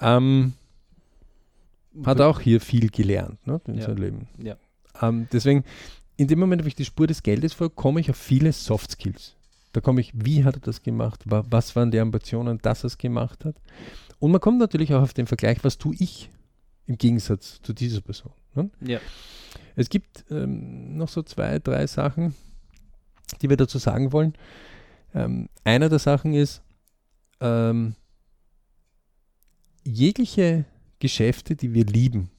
[0.01, 0.53] Ähm,
[2.05, 3.83] hat auch hier viel gelernt ne, in ja.
[3.83, 4.29] seinem Leben.
[4.43, 4.57] Ja.
[5.03, 5.65] Ähm, deswegen,
[6.17, 8.93] in dem Moment, wo ich die Spur des Geldes folge, komme ich auf viele Soft
[8.93, 9.37] Skills.
[9.73, 11.23] Da komme ich, wie hat er das gemacht?
[11.27, 13.57] Was waren die Ambitionen, dass er es gemacht hat?
[14.19, 16.31] Und man kommt natürlich auch auf den Vergleich, was tue ich
[16.87, 18.33] im Gegensatz zu dieser Person.
[18.55, 18.71] Ne?
[18.81, 19.01] Ja.
[19.77, 22.35] Es gibt ähm, noch so zwei, drei Sachen,
[23.41, 24.35] die wir dazu sagen wollen.
[25.15, 26.63] Ähm, einer der Sachen ist,
[27.41, 27.95] ähm,
[29.85, 30.65] jegliche
[30.99, 32.31] Geschäfte, die wir lieben.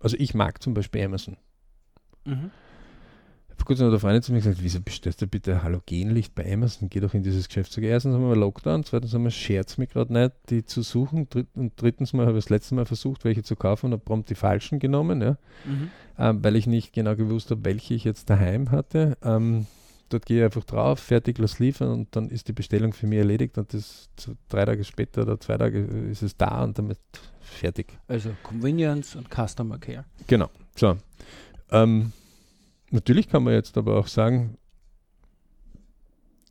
[0.00, 1.36] Also ich mag zum Beispiel Amazon.
[2.24, 2.50] Mhm.
[3.56, 6.90] Vor kurzem hat eine Freundin zu mir gesagt, wieso bestellst du bitte Halogenlicht bei Amazon?
[6.90, 7.72] Geh doch in dieses Geschäft.
[7.72, 11.28] Sag, erstens haben wir Lockdown, zweitens haben wir Scherz mir gerade nicht, die zu suchen.
[11.28, 14.02] Dritt, und drittens mal habe ich das letzte Mal versucht, welche zu kaufen und habe
[14.02, 15.38] prompt die falschen genommen, ja?
[15.64, 15.90] Mhm.
[16.18, 19.16] Ähm, weil ich nicht genau gewusst habe, welche ich jetzt daheim hatte.
[19.22, 19.66] Ähm,
[20.08, 23.18] dort gehe ich einfach drauf, fertig, lass liefern und dann ist die Bestellung für mich
[23.18, 24.08] erledigt und das
[24.48, 26.98] drei Tage später oder zwei Tage ist es da und damit
[27.40, 27.98] fertig.
[28.08, 30.04] Also Convenience und Customer Care.
[30.26, 30.50] Genau.
[30.76, 30.96] So.
[31.70, 32.12] Ähm,
[32.94, 34.56] natürlich kann man jetzt aber auch sagen,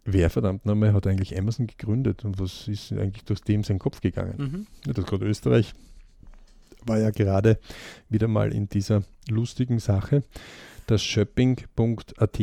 [0.05, 4.01] wer verdammt nochmal hat eigentlich Amazon gegründet und was ist eigentlich durch dem sein Kopf
[4.01, 4.67] gegangen?
[4.85, 4.93] Mhm.
[4.93, 5.73] Das gerade Österreich
[6.85, 7.57] war ja gerade
[8.09, 10.23] wieder mal in dieser lustigen Sache,
[10.87, 12.39] dass shopping.at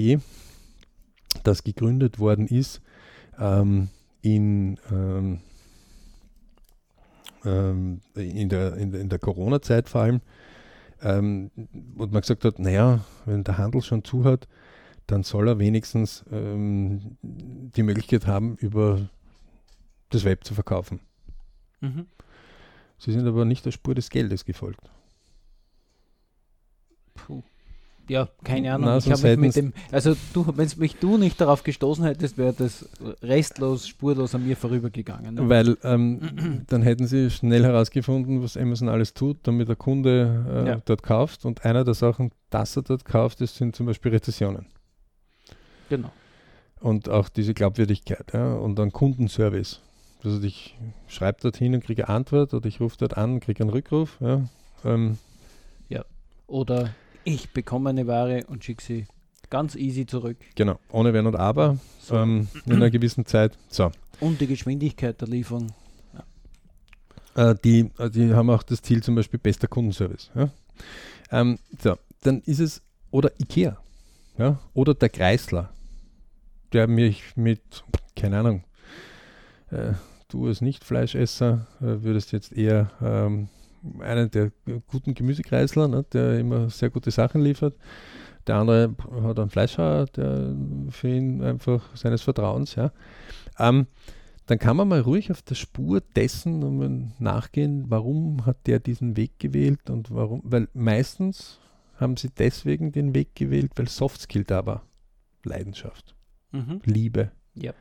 [1.45, 2.81] das gegründet worden ist
[3.39, 3.89] ähm,
[4.23, 5.41] in, ähm,
[7.45, 10.21] ähm, in der, in der Corona-Zeit vor allem,
[11.03, 11.51] ähm,
[11.97, 14.49] und man gesagt hat, naja, wenn der Handel schon zu hat,
[15.07, 19.09] dann soll er wenigstens ähm, die Möglichkeit haben, über
[20.11, 21.01] das Web zu verkaufen.
[21.81, 22.07] Mhm.
[22.99, 24.91] Sie sind aber nicht der Spur des Geldes gefolgt.
[27.15, 27.43] Puh
[28.11, 28.99] ja, keine Ahnung.
[28.99, 32.89] ich habe mit dem, also du, wenn mich du nicht darauf gestoßen hättest, wäre das
[33.23, 35.37] restlos, spurlos an mir vorübergegangen.
[35.37, 35.49] Ne?
[35.49, 40.69] Weil ähm, dann hätten sie schnell herausgefunden, was Amazon alles tut, damit der Kunde äh,
[40.69, 40.83] ja.
[40.85, 41.45] dort kauft.
[41.45, 44.67] Und einer der Sachen, dass er dort kauft, das sind zum Beispiel Rezessionen.
[45.89, 46.11] Genau.
[46.81, 49.83] Und auch diese Glaubwürdigkeit ja, und dann Kundenservice.
[50.25, 53.41] Also ich schreibe dort hin und kriege eine Antwort oder ich rufe dort an und
[53.41, 54.17] kriege einen Rückruf.
[54.21, 54.43] Ja,
[54.85, 55.17] ähm,
[55.89, 56.05] ja.
[56.49, 56.91] Oder
[57.25, 59.07] ich bekomme eine Ware und schicke sie
[59.51, 60.39] ganz easy zurück.
[60.55, 62.17] Genau, ohne Wenn und Aber so.
[62.17, 63.57] ähm, in einer gewissen Zeit.
[63.69, 63.91] So.
[64.21, 65.73] Und die Geschwindigkeit der Lieferung.
[67.35, 67.51] Ja.
[67.51, 70.31] Äh, die, äh, die haben auch das Ziel zum Beispiel bester Kundenservice.
[70.35, 70.51] Ja?
[71.31, 73.77] Ähm, so, dann ist es, oder Ikea,
[74.39, 74.59] ja?
[74.75, 75.71] oder der Kreisler,
[76.73, 78.65] der mich mit, keine Ahnung,
[79.71, 79.93] äh,
[80.29, 83.49] du als Nicht-Fleischesser äh, würdest jetzt eher ähm,
[84.01, 84.53] einen der
[84.87, 87.75] guten Gemüsekreisler, ne, der immer sehr gute Sachen liefert.
[88.47, 90.55] Der andere hat einen Fleischhauer, der
[90.91, 92.93] für ihn einfach seines Vertrauens, ja.
[93.59, 93.87] Ähm,
[94.47, 99.39] dann kann man mal ruhig auf der Spur dessen nachgehen, warum hat der diesen Weg
[99.39, 101.61] gewählt und warum, weil meistens
[101.97, 104.83] haben sie deswegen den Weg gewählt, weil Softskill da war.
[105.45, 106.17] Leidenschaft,
[106.51, 106.81] mhm.
[106.85, 107.31] Liebe.
[107.55, 107.73] Ja.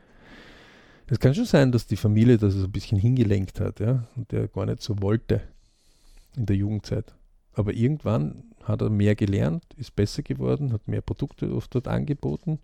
[1.08, 4.30] Es kann schon sein, dass die Familie das so ein bisschen hingelenkt hat, ja, und
[4.30, 5.42] der gar nicht so wollte
[6.36, 7.14] in der Jugendzeit.
[7.52, 12.58] Aber irgendwann hat er mehr gelernt, ist besser geworden, hat mehr Produkte oft dort angeboten,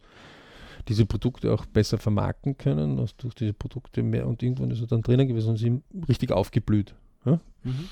[0.88, 4.86] diese Produkte auch besser vermarkten können, also durch diese Produkte mehr und irgendwann ist er
[4.86, 6.94] dann drinnen gewesen und ist ihm richtig aufgeblüht.
[7.24, 7.40] Ja?
[7.64, 7.88] Mhm.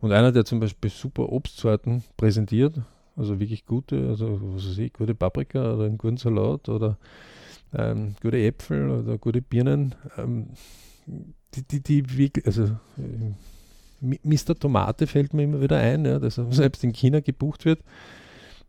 [0.00, 2.80] Und einer, der zum Beispiel super Obstsorten präsentiert,
[3.16, 6.98] also wirklich gute, also was weiß ich, gute Paprika oder einen guten Salat oder
[7.72, 10.48] ähm, gute Äpfel oder gute Birnen, ähm,
[11.06, 13.32] die, die, die wirklich, also äh,
[14.22, 14.54] Mr.
[14.58, 17.80] Tomate fällt mir immer wieder ein, ja, dass er selbst in China gebucht wird.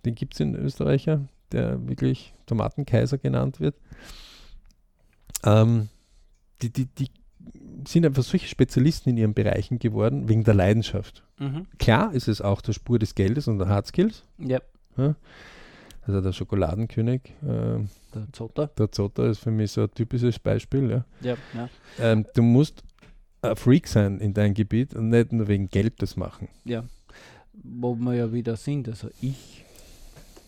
[0.05, 3.75] Den gibt es in Österreicher, der wirklich Tomatenkaiser genannt wird.
[5.43, 5.89] Ähm,
[6.61, 7.09] die, die, die
[7.88, 11.23] sind einfach solche Spezialisten in ihren Bereichen geworden, wegen der Leidenschaft.
[11.39, 11.67] Mhm.
[11.77, 14.23] Klar ist es auch der Spur des Geldes und der Hardskills.
[14.38, 14.59] Ja.
[14.97, 15.15] ja.
[16.03, 17.21] Also der Schokoladenkönig.
[17.43, 17.79] Äh,
[18.13, 18.67] der Zotter.
[18.77, 20.89] Der Zotter ist für mich so ein typisches Beispiel.
[20.89, 21.05] Ja.
[21.21, 21.69] ja, ja.
[21.99, 22.83] Ähm, du musst
[23.49, 26.47] ein Freak sein in deinem Gebiet und nicht nur wegen Geld das machen.
[26.63, 26.83] Ja,
[27.53, 28.87] wo wir ja wieder sind.
[28.87, 29.63] Also ich,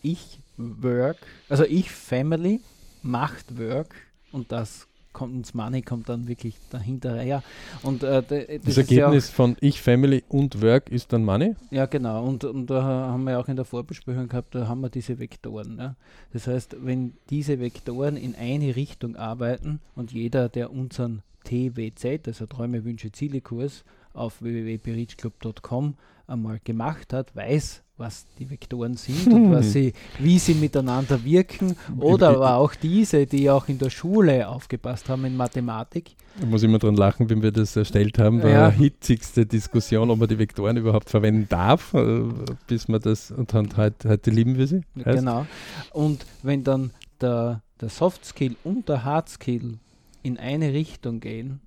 [0.02, 1.18] ich Work,
[1.50, 2.62] also ich Family
[3.04, 3.96] macht Work
[4.32, 4.88] und das
[5.18, 7.42] kommt ins Money kommt dann wirklich dahinter her.
[7.82, 11.56] Und äh, das, das Ergebnis ja von Ich Family und Work ist dann Money?
[11.72, 12.24] Ja, genau.
[12.24, 15.78] Und, und da haben wir auch in der Vorbesprechung gehabt, da haben wir diese Vektoren.
[15.80, 15.96] Ja.
[16.34, 22.46] Das heißt, wenn diese Vektoren in eine Richtung arbeiten und jeder, der unseren TWZ, also
[22.46, 25.96] Träume, Wünsche, Ziele Kurs auf www.berichclub.com
[26.28, 31.76] einmal gemacht hat, weiß, was die Vektoren sind und was sie, wie sie miteinander wirken.
[32.00, 36.12] Oder aber auch diese, die auch in der Schule aufgepasst haben in Mathematik.
[36.40, 38.70] Da muss ich immer dran lachen, wenn wir das erstellt haben, war ja.
[38.70, 42.24] hitzigste Diskussion, ob man die Vektoren überhaupt verwenden darf, äh,
[42.68, 44.82] bis man das, und heute, heute lieben wir sie.
[45.04, 45.20] Heißt.
[45.20, 45.48] Genau.
[45.94, 49.80] Und wenn dann der, der Soft Skill und der Hard Skill
[50.22, 51.62] in eine Richtung gehen,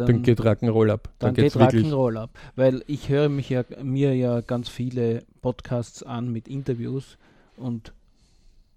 [0.00, 1.08] dann, dann geht Rock'n'Roll ab.
[1.18, 2.30] Dann, dann geht Rock'n'Roll ab.
[2.56, 7.18] Weil ich höre mich ja, mir ja ganz viele Podcasts an mit Interviews
[7.56, 7.92] und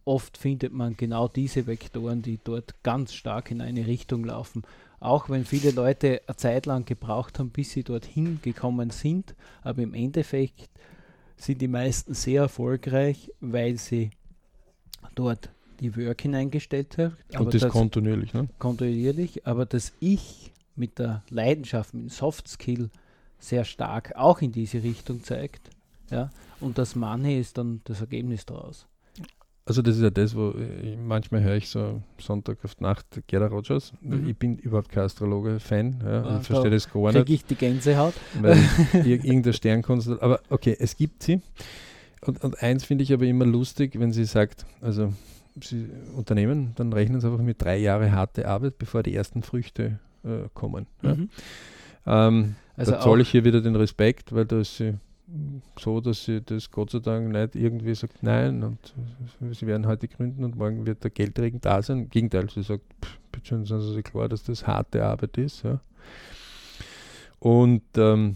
[0.06, 4.64] oft findet man genau diese Vektoren, die dort ganz stark in eine Richtung laufen.
[5.00, 9.82] Auch wenn viele Leute eine Zeit lang gebraucht haben, bis sie dorthin gekommen sind, aber
[9.82, 10.70] im Endeffekt
[11.36, 14.12] sind die meisten sehr erfolgreich, weil sie
[15.16, 15.50] dort
[15.82, 17.18] die Work hineingestellt haben.
[17.38, 18.48] Und das, das kontinuierlich, ne?
[18.60, 22.90] Kontinuierlich, aber das Ich mit der Leidenschaft, mit dem Soft Skill
[23.40, 25.70] sehr stark auch in diese Richtung zeigt.
[26.10, 26.30] Ja?
[26.60, 28.88] Und das Money ist dann das Ergebnis daraus.
[29.66, 33.48] Also das ist ja das, wo ich, manchmal höre ich so Sonntag auf Nacht Gerda
[33.48, 33.94] Rogers.
[34.02, 34.28] Mhm.
[34.28, 36.02] Ich bin überhaupt kein Astrologe-Fan.
[36.04, 37.30] Ja, ah, ich verstehe das gar nicht.
[37.30, 38.14] ich die Gänsehaut.
[38.42, 38.58] Weil
[39.06, 40.22] irgendein Sternkonstellation.
[40.22, 41.42] Aber okay, es gibt sie.
[42.26, 45.14] Und, und eins finde ich aber immer lustig, wenn sie sagt, also
[45.62, 50.00] sie Unternehmen, dann rechnen sie einfach mit drei Jahren harte Arbeit, bevor die ersten Früchte
[50.24, 50.88] äh, kommen.
[51.02, 51.30] Mhm.
[52.06, 52.28] Ja.
[52.28, 54.96] Ähm, also da zolle ich hier wieder den Respekt, weil da ist sie
[55.80, 58.94] so, dass sie das Gott sei Dank nicht irgendwie sagt, nein, und
[59.52, 62.00] sie werden heute gründen und morgen wird der Geldregen da sein.
[62.00, 62.84] Im Gegenteil, sie sagt,
[63.32, 65.64] bitte schön, sind Sie klar, dass das harte Arbeit ist.
[65.64, 65.80] Ja.
[67.40, 68.36] Und ähm,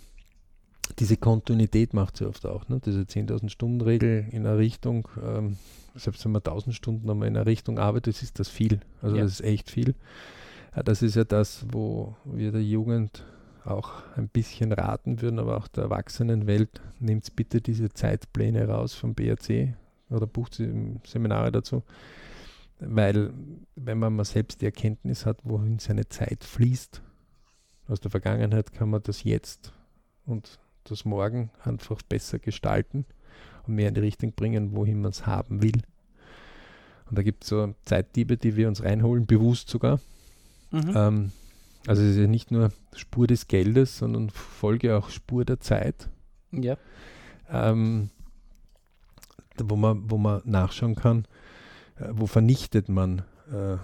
[0.99, 2.79] diese Kontinuität macht sie oft auch, ne?
[2.83, 5.57] diese 10.000 Stunden Regel in einer Richtung, ähm,
[5.95, 8.79] selbst wenn man 1000 Stunden einmal in einer Richtung arbeitet, ist das viel.
[9.01, 9.23] Also ja.
[9.23, 9.95] das ist echt viel.
[10.83, 13.25] Das ist ja das, wo wir der Jugend
[13.65, 19.13] auch ein bisschen raten würden, aber auch der Erwachsenenwelt, nehmt bitte diese Zeitpläne raus vom
[19.13, 19.73] BRC
[20.09, 20.61] oder bucht
[21.05, 21.83] Seminare dazu.
[22.79, 23.31] Weil,
[23.75, 27.01] wenn man mal selbst die Erkenntnis hat, wohin seine Zeit fließt,
[27.87, 29.73] aus der Vergangenheit kann man das jetzt
[30.25, 33.05] und das Morgen einfach besser gestalten
[33.65, 35.81] und mehr in die Richtung bringen, wohin man es haben will.
[37.09, 39.99] Und da gibt es so Zeitdiebe, die wir uns reinholen, bewusst sogar.
[40.71, 40.93] Mhm.
[40.95, 41.31] Ähm,
[41.85, 46.09] also es ist ja nicht nur Spur des Geldes, sondern Folge auch Spur der Zeit.
[46.51, 46.77] Ja.
[47.49, 48.09] Ähm,
[49.57, 51.25] wo, man, wo man nachschauen kann,
[51.97, 53.19] äh, wo vernichtet man
[53.51, 53.77] äh,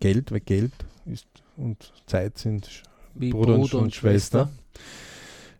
[0.00, 0.72] Geld, weil Geld
[1.06, 1.26] ist
[1.56, 2.82] und Zeit sind
[3.14, 4.50] Wie Bruder, Bruder und, und, Schwester.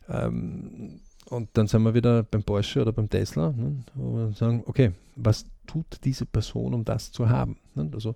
[0.06, 0.26] Schwester.
[0.26, 4.62] Ähm, und dann sind wir wieder beim Porsche oder beim Tesla, ne, wo wir sagen,
[4.66, 7.58] okay, was tut diese Person, um das zu haben?
[7.74, 7.90] Ne?
[7.92, 8.14] Also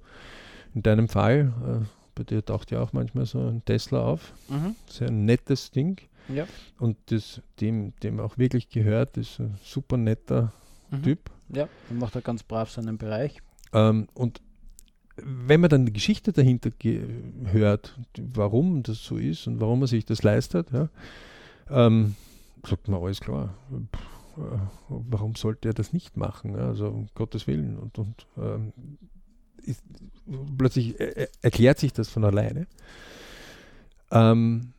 [0.75, 4.33] in deinem Fall, äh, bei dir taucht ja auch manchmal so ein Tesla auf.
[4.49, 4.77] Mhm.
[4.89, 6.01] Sehr nettes Ding.
[6.29, 6.47] Ja.
[6.79, 10.53] Und das, dem, dem auch wirklich gehört, ist ein super netter
[10.91, 11.03] mhm.
[11.03, 11.31] Typ.
[11.49, 13.43] Ja, dann macht er ganz brav seinen Bereich.
[13.73, 14.41] Ähm, und
[15.17, 16.71] wenn man dann die Geschichte dahinter
[17.51, 20.89] hört, warum das so ist und warum er sich das leistet, ja,
[21.71, 22.15] ähm,
[22.65, 23.55] sagt man, alles klar,
[23.95, 24.59] Pff, äh,
[24.89, 26.55] warum sollte er das nicht machen?
[26.55, 27.79] Ja, also um Gottes Willen.
[27.79, 28.73] Und, und ähm,
[29.63, 29.83] ist,
[30.57, 32.67] plötzlich er, erklärt sich das von alleine.
[34.11, 34.73] Ähm,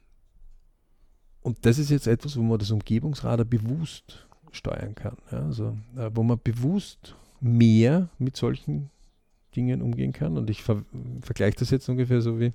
[1.42, 5.18] und das ist jetzt etwas, wo man das Umgebungsradar bewusst steuern kann.
[5.32, 8.90] Ja, also, äh, wo man bewusst mehr mit solchen
[9.56, 10.38] Dingen umgehen kann.
[10.38, 10.84] Und ich ver
[11.22, 12.54] vergleiche das jetzt ungefähr so wie,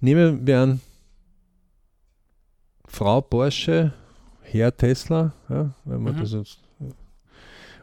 [0.00, 0.80] nehmen wir an,
[2.86, 3.92] Frau Porsche,
[4.42, 6.20] Herr Tesla, ja, wenn man mhm.
[6.20, 6.60] das jetzt,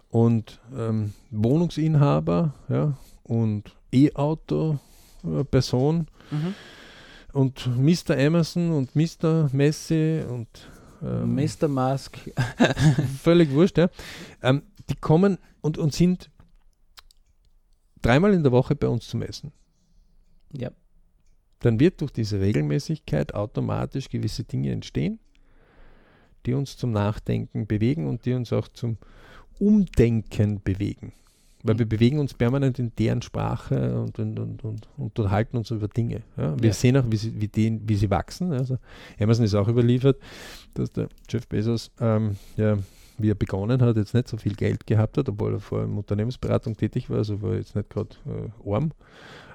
[0.10, 6.54] und ähm, Wohnungsinhaber ja, und E-Auto-Person mhm.
[7.34, 8.18] und Mr.
[8.18, 9.50] Amazon und Mr.
[9.52, 10.48] Messi und
[11.02, 11.68] ähm, Mr.
[11.68, 12.18] Musk.
[13.22, 13.90] völlig wurscht, ja.
[14.42, 16.30] Ähm, die kommen und, und sind
[18.02, 19.52] dreimal in der Woche bei uns zum Essen.
[20.54, 20.72] Ja.
[21.60, 25.20] Dann wird durch diese Regelmäßigkeit automatisch gewisse Dinge entstehen,
[26.46, 28.98] die uns zum Nachdenken bewegen und die uns auch zum
[29.60, 31.14] Umdenken bewegen.
[31.64, 31.80] Weil mhm.
[31.80, 36.22] wir bewegen uns permanent in deren Sprache und, und, und, und, unterhalten uns über Dinge.
[36.38, 36.60] Ja?
[36.60, 36.74] Wir ja.
[36.74, 38.54] sehen auch, wie sie, wie, die, wie sie wachsen.
[38.54, 38.78] Also
[39.20, 40.18] Amazon ist auch überliefert,
[40.74, 42.78] dass der Jeff Bezos ähm, ja,
[43.18, 45.98] wie er begonnen hat, jetzt nicht so viel Geld gehabt hat, obwohl er vor in
[45.98, 48.92] Unternehmensberatung tätig war, also war jetzt nicht gerade äh, arm,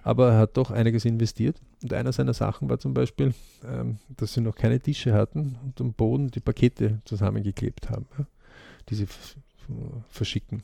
[0.03, 1.57] aber er hat doch einiges investiert.
[1.83, 3.35] Und einer seiner Sachen war zum Beispiel,
[3.65, 8.27] ähm, dass sie noch keine Tische hatten und am Boden die Pakete zusammengeklebt haben, ja,
[8.89, 9.07] die sie
[10.09, 10.63] verschicken.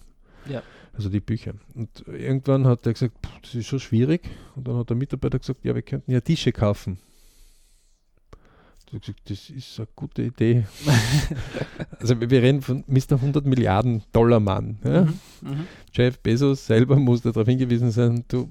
[0.49, 0.63] Ja.
[0.95, 1.55] Also die Bücher.
[1.75, 4.29] Und irgendwann hat er gesagt, das ist schon schwierig.
[4.57, 6.99] Und dann hat der Mitarbeiter gesagt, ja, wir könnten ja Tische kaufen
[8.97, 10.65] gesagt, das ist eine gute Idee.
[12.01, 13.13] also wir reden von Mr.
[13.17, 14.79] 100 Milliarden Dollar Mann.
[14.85, 15.03] Ja?
[15.03, 18.51] Mhm, mhm, Jeff Bezos selber muss darauf hingewiesen sein, du,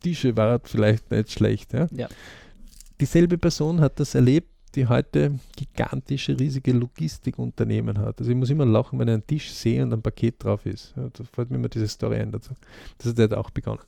[0.00, 1.72] Tische war vielleicht nicht schlecht.
[1.72, 1.88] Ja?
[1.92, 2.08] ja?
[3.00, 8.18] Dieselbe Person hat das erlebt, die heute gigantische, riesige Logistikunternehmen hat.
[8.18, 10.94] Also ich muss immer lachen, wenn ich einen Tisch sehe und ein Paket drauf ist.
[10.96, 12.52] Ja, da fällt mir immer diese Story ein dazu.
[12.98, 13.82] Das hat auch begonnen.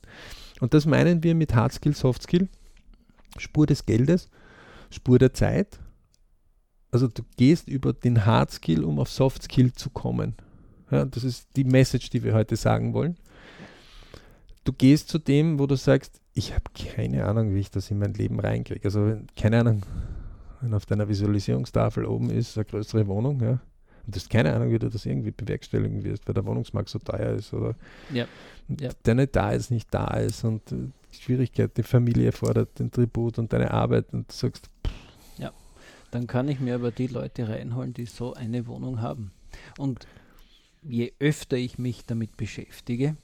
[0.61, 2.49] Und das meinen wir mit Hard Skill, Soft Skill,
[3.39, 4.29] Spur des Geldes,
[4.91, 5.81] Spur der Zeit
[6.95, 10.35] also du gehst über den Hard Skill, um auf Soft Skill zu kommen.
[10.93, 13.17] Ja, das ist die Message, die wir heute sagen wollen.
[14.63, 17.99] Du gehst zu dem, wo du sagst, ich habe keine Ahnung, wie ich das in
[17.99, 18.85] mein Leben reinkriege.
[18.85, 19.83] Also keine Ahnung,
[20.65, 23.61] wenn auf deiner Visualisierungstafel oben ist eine größere Wohnung, ja,
[24.07, 26.99] und du hast keine Ahnung, wie du das irgendwie bewerkstelligen wirst, weil der Wohnungsmarkt so
[26.99, 27.75] teuer ist oder
[28.13, 28.27] ja.
[28.81, 28.91] Ja.
[29.05, 30.91] der nicht da ist, nicht da ist und die
[31.21, 34.95] Schwierigkeit, die Familie fordert den Tribut und deine Arbeit und du sagst, pff,
[36.15, 39.33] dann kann ich mir aber die Leute reinholen, die so eine Wohnung haben.
[39.79, 40.07] Und
[40.81, 43.17] je öfter ich mich damit beschäftige,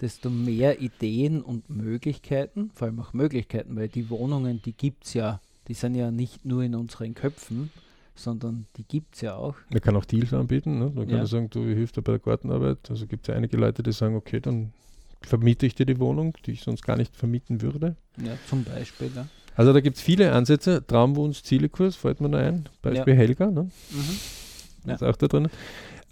[0.00, 5.14] desto mehr Ideen und Möglichkeiten, vor allem auch Möglichkeiten, weil die Wohnungen, die gibt es
[5.14, 7.70] ja, die sind ja nicht nur in unseren Köpfen,
[8.14, 9.56] sondern die gibt es ja auch.
[9.70, 10.78] Man kann auch Deals anbieten.
[10.78, 10.90] Ne?
[10.94, 11.26] Man kann ja.
[11.26, 12.90] sagen, du hilfst dir bei der Gartenarbeit.
[12.90, 14.72] Also gibt es ja einige Leute, die sagen, okay, dann
[15.20, 17.96] vermiete ich dir die Wohnung, die ich sonst gar nicht vermieten würde.
[18.18, 19.10] Ja, zum Beispiel.
[19.14, 19.26] Ja.
[19.54, 20.86] Also da gibt es viele Ansätze.
[20.86, 22.68] Traumwunsch, Zielekurs, fällt mir noch ein.
[22.82, 23.18] Beispiel ja.
[23.18, 23.50] Helga.
[23.50, 23.70] Ne?
[23.90, 24.90] Mhm.
[24.92, 25.48] Ist auch da drin.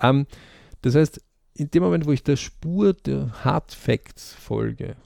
[0.00, 0.26] Ähm,
[0.82, 1.20] das heißt,
[1.54, 4.96] in dem Moment, wo ich der Spur der Hard Facts folge,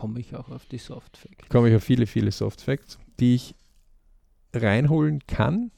[0.00, 1.50] komme ich auch auf die Soft Facts.
[1.50, 3.54] Komme ich auf viele, viele Soft Facts, die ich
[4.54, 5.70] reinholen kann,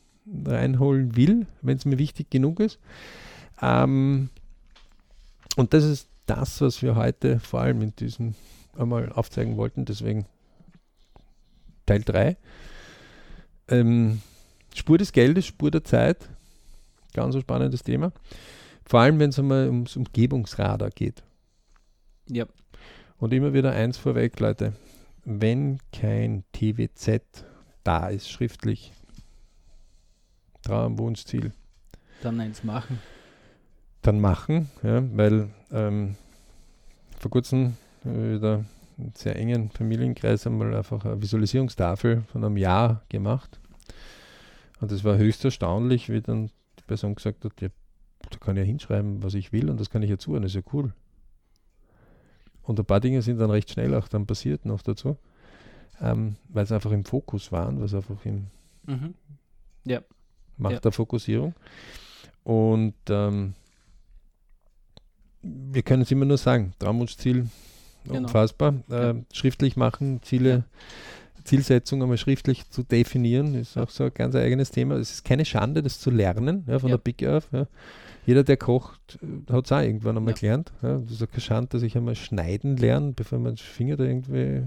[0.47, 2.79] reinholen will, wenn es mir wichtig genug ist.
[3.61, 4.31] Ähm,
[5.57, 8.37] und das ist das, was wir heute vor allem in diesem
[8.79, 9.87] einmal aufzeigen wollten.
[9.87, 10.27] Deswegen
[11.85, 12.37] Teil 3.
[13.67, 14.23] Ähm,
[14.73, 16.29] Spur des Geldes, Spur der Zeit.
[17.13, 18.13] Ganz ein spannendes Thema.
[18.85, 21.25] Vor allem, wenn es einmal ums Umgebungsradar geht.
[22.29, 22.47] Ja.
[23.23, 24.73] Und immer wieder eins vorweg, Leute.
[25.25, 27.45] Wenn kein TWZ
[27.85, 28.93] da ist, schriftlich,
[30.65, 31.53] Traum, Wunschziel.
[32.25, 32.99] Dann eins machen.
[34.03, 36.17] Dann machen, ja, weil ähm,
[37.21, 38.65] vor kurzem äh, wieder
[39.15, 43.61] sehr engen Familienkreis einmal einfach eine Visualisierungstafel von einem Jahr gemacht.
[44.81, 47.69] Und es war höchst erstaunlich, wie dann die Person gesagt hat, ja,
[48.29, 50.57] da kann ich ja hinschreiben, was ich will und das kann ich ja zuhören, das
[50.57, 50.93] ist ja cool.
[52.63, 55.17] Und ein paar Dinge sind dann recht schnell auch dann passiert noch dazu,
[56.01, 58.47] ähm, weil es einfach im Fokus waren, es einfach im
[58.87, 59.15] mhm.
[59.85, 60.01] ja.
[60.57, 60.81] Macht ja.
[60.81, 61.55] der Fokussierung.
[62.45, 63.55] Und ähm,
[65.43, 67.49] wir können es immer nur sagen, Traumwunschziel
[68.05, 68.21] Genau.
[68.21, 68.75] Unfassbar.
[68.91, 70.65] Äh, schriftlich machen, Ziele
[71.45, 74.97] Zielsetzung einmal schriftlich zu definieren, ist auch so ein ganz eigenes Thema.
[74.97, 76.97] Es ist keine Schande, das zu lernen, ja, von Ja.
[76.97, 77.49] der Picke auf.
[77.53, 77.67] Ja.
[78.25, 79.19] Jeder, der kocht,
[79.51, 80.73] hat es auch irgendwann einmal gelernt.
[80.83, 80.99] Ja.
[80.99, 84.05] Das ist auch keine Schande, dass ich einmal schneiden lerne, bevor man den Finger da
[84.05, 84.65] irgendwie äh,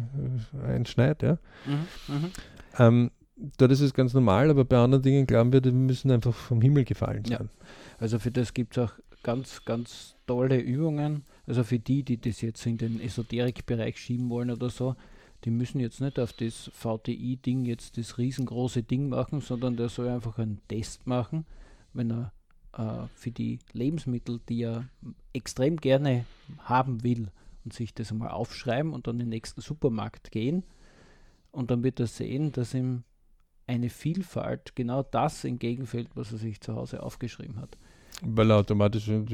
[0.67, 1.21] einschneidet.
[1.23, 1.37] Ja.
[1.65, 2.15] Mhm.
[2.15, 2.31] Mhm.
[2.77, 3.11] Ähm,
[3.57, 6.61] dort ist es ganz normal, aber bei anderen Dingen glauben wir, die müssen einfach vom
[6.61, 7.37] Himmel gefallen Ja.
[7.37, 7.49] sein.
[7.97, 8.91] Also für das gibt es auch
[9.23, 11.23] ganz, ganz tolle Übungen.
[11.47, 14.95] Also für die, die das jetzt in den Esoterikbereich schieben wollen oder so,
[15.43, 20.07] die müssen jetzt nicht auf das VTI-Ding jetzt das riesengroße Ding machen, sondern der soll
[20.07, 21.45] einfach einen Test machen,
[21.93, 22.31] wenn er
[22.73, 24.85] äh, für die Lebensmittel, die er
[25.33, 26.25] extrem gerne
[26.59, 27.29] haben will,
[27.65, 30.63] und sich das einmal aufschreiben und dann in den nächsten Supermarkt gehen.
[31.51, 33.03] Und dann wird er sehen, dass ihm
[33.67, 37.77] eine Vielfalt genau das entgegenfällt, was er sich zu Hause aufgeschrieben hat.
[38.21, 39.25] Weil er automatisch die,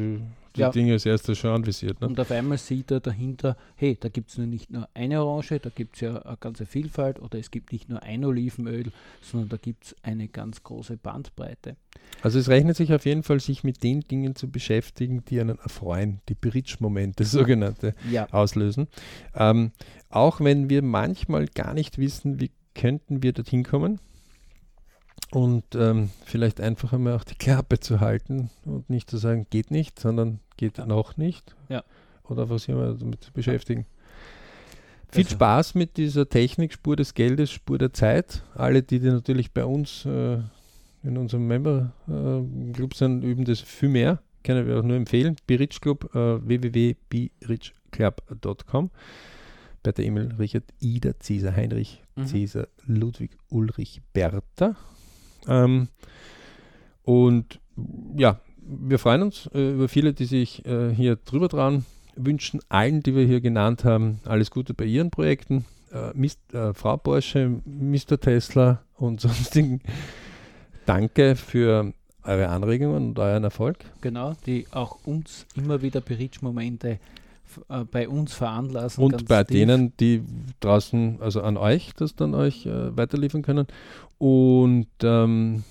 [0.55, 0.69] die Ja.
[0.69, 2.01] Dinge als erstes schon anvisiert.
[2.01, 2.07] Ne?
[2.07, 5.69] Und auf einmal sieht er dahinter, hey, da gibt es nicht nur eine Orange, da
[5.69, 9.57] gibt es ja eine ganze Vielfalt oder es gibt nicht nur ein Olivenöl, sondern da
[9.57, 11.77] gibt es eine ganz große Bandbreite.
[12.21, 15.59] Also es rechnet sich auf jeden Fall, sich mit den Dingen zu beschäftigen, die einen
[15.59, 18.87] erfreuen, die Bridge-Momente sogenannte Ja, auslösen.
[19.35, 19.71] Ähm,
[20.09, 23.99] auch wenn wir manchmal gar nicht wissen, wie könnten wir dorthin kommen.
[25.31, 29.71] Und ähm, vielleicht einfach einmal auch die Klappe zu halten und nicht zu sagen, geht
[29.71, 30.85] nicht, sondern geht Ja.
[30.85, 31.55] noch nicht.
[31.69, 31.83] Ja.
[32.25, 33.85] Oder was immer damit zu beschäftigen.
[35.09, 38.43] Viel Also- Spaß mit dieser Technik, Spur des Geldes, Spur der Zeit.
[38.55, 40.39] Alle, die, die natürlich bei uns äh,
[41.03, 44.21] in unserem Member-Club sind, üben das viel mehr.
[44.43, 45.35] Können wir auch nur empfehlen.
[45.47, 48.89] Birich Club, äh, www.birichclub.com.
[49.83, 52.27] Bei der E-Mail Richard Ida Cäsar Heinrich Mhm.
[52.27, 54.75] Cäsar Ludwig Ulrich Bertha.
[55.47, 55.87] Ähm,
[57.03, 57.59] und
[58.15, 61.85] ja, wir freuen uns äh, über viele, die sich äh, hier drüber trauen.
[62.15, 65.65] Wünschen allen, die wir hier genannt haben, alles Gute bei ihren Projekten.
[65.91, 68.19] Äh, Mist, äh, Frau Porsche, Mr.
[68.19, 69.81] Tesla und sonstigen.
[70.85, 73.77] Danke für eure Anregungen und euren Erfolg.
[74.01, 76.99] genau, die auch uns immer wieder Berichtsmomente
[77.69, 79.03] äh, bei uns veranlassen.
[79.03, 79.57] Und bei tief.
[79.57, 80.23] denen, die
[80.59, 83.67] draußen, also an euch, das dann euch äh, weiterliefern können.
[84.21, 85.63] Und ähm,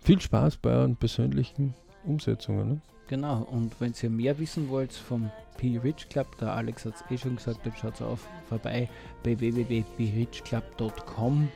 [0.00, 1.74] viel Spaß bei euren persönlichen
[2.06, 2.68] Umsetzungen.
[2.68, 2.80] Ne?
[3.06, 7.04] Genau, und wenn ihr mehr wissen wollt vom P Rich Club, der Alex hat es
[7.10, 8.88] eh schon gesagt, dann schaut auf vorbei
[9.22, 11.48] bei www.brichclub.com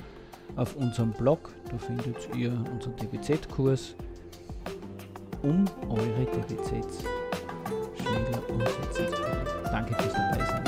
[0.57, 1.55] auf unserem Blog.
[1.71, 3.95] Da findet ihr unseren DBZ-Kurs,
[5.41, 7.03] um eure DBZs
[7.97, 9.47] schneller umsetzen zu können.
[9.73, 10.64] Danke fürs Dabeisein.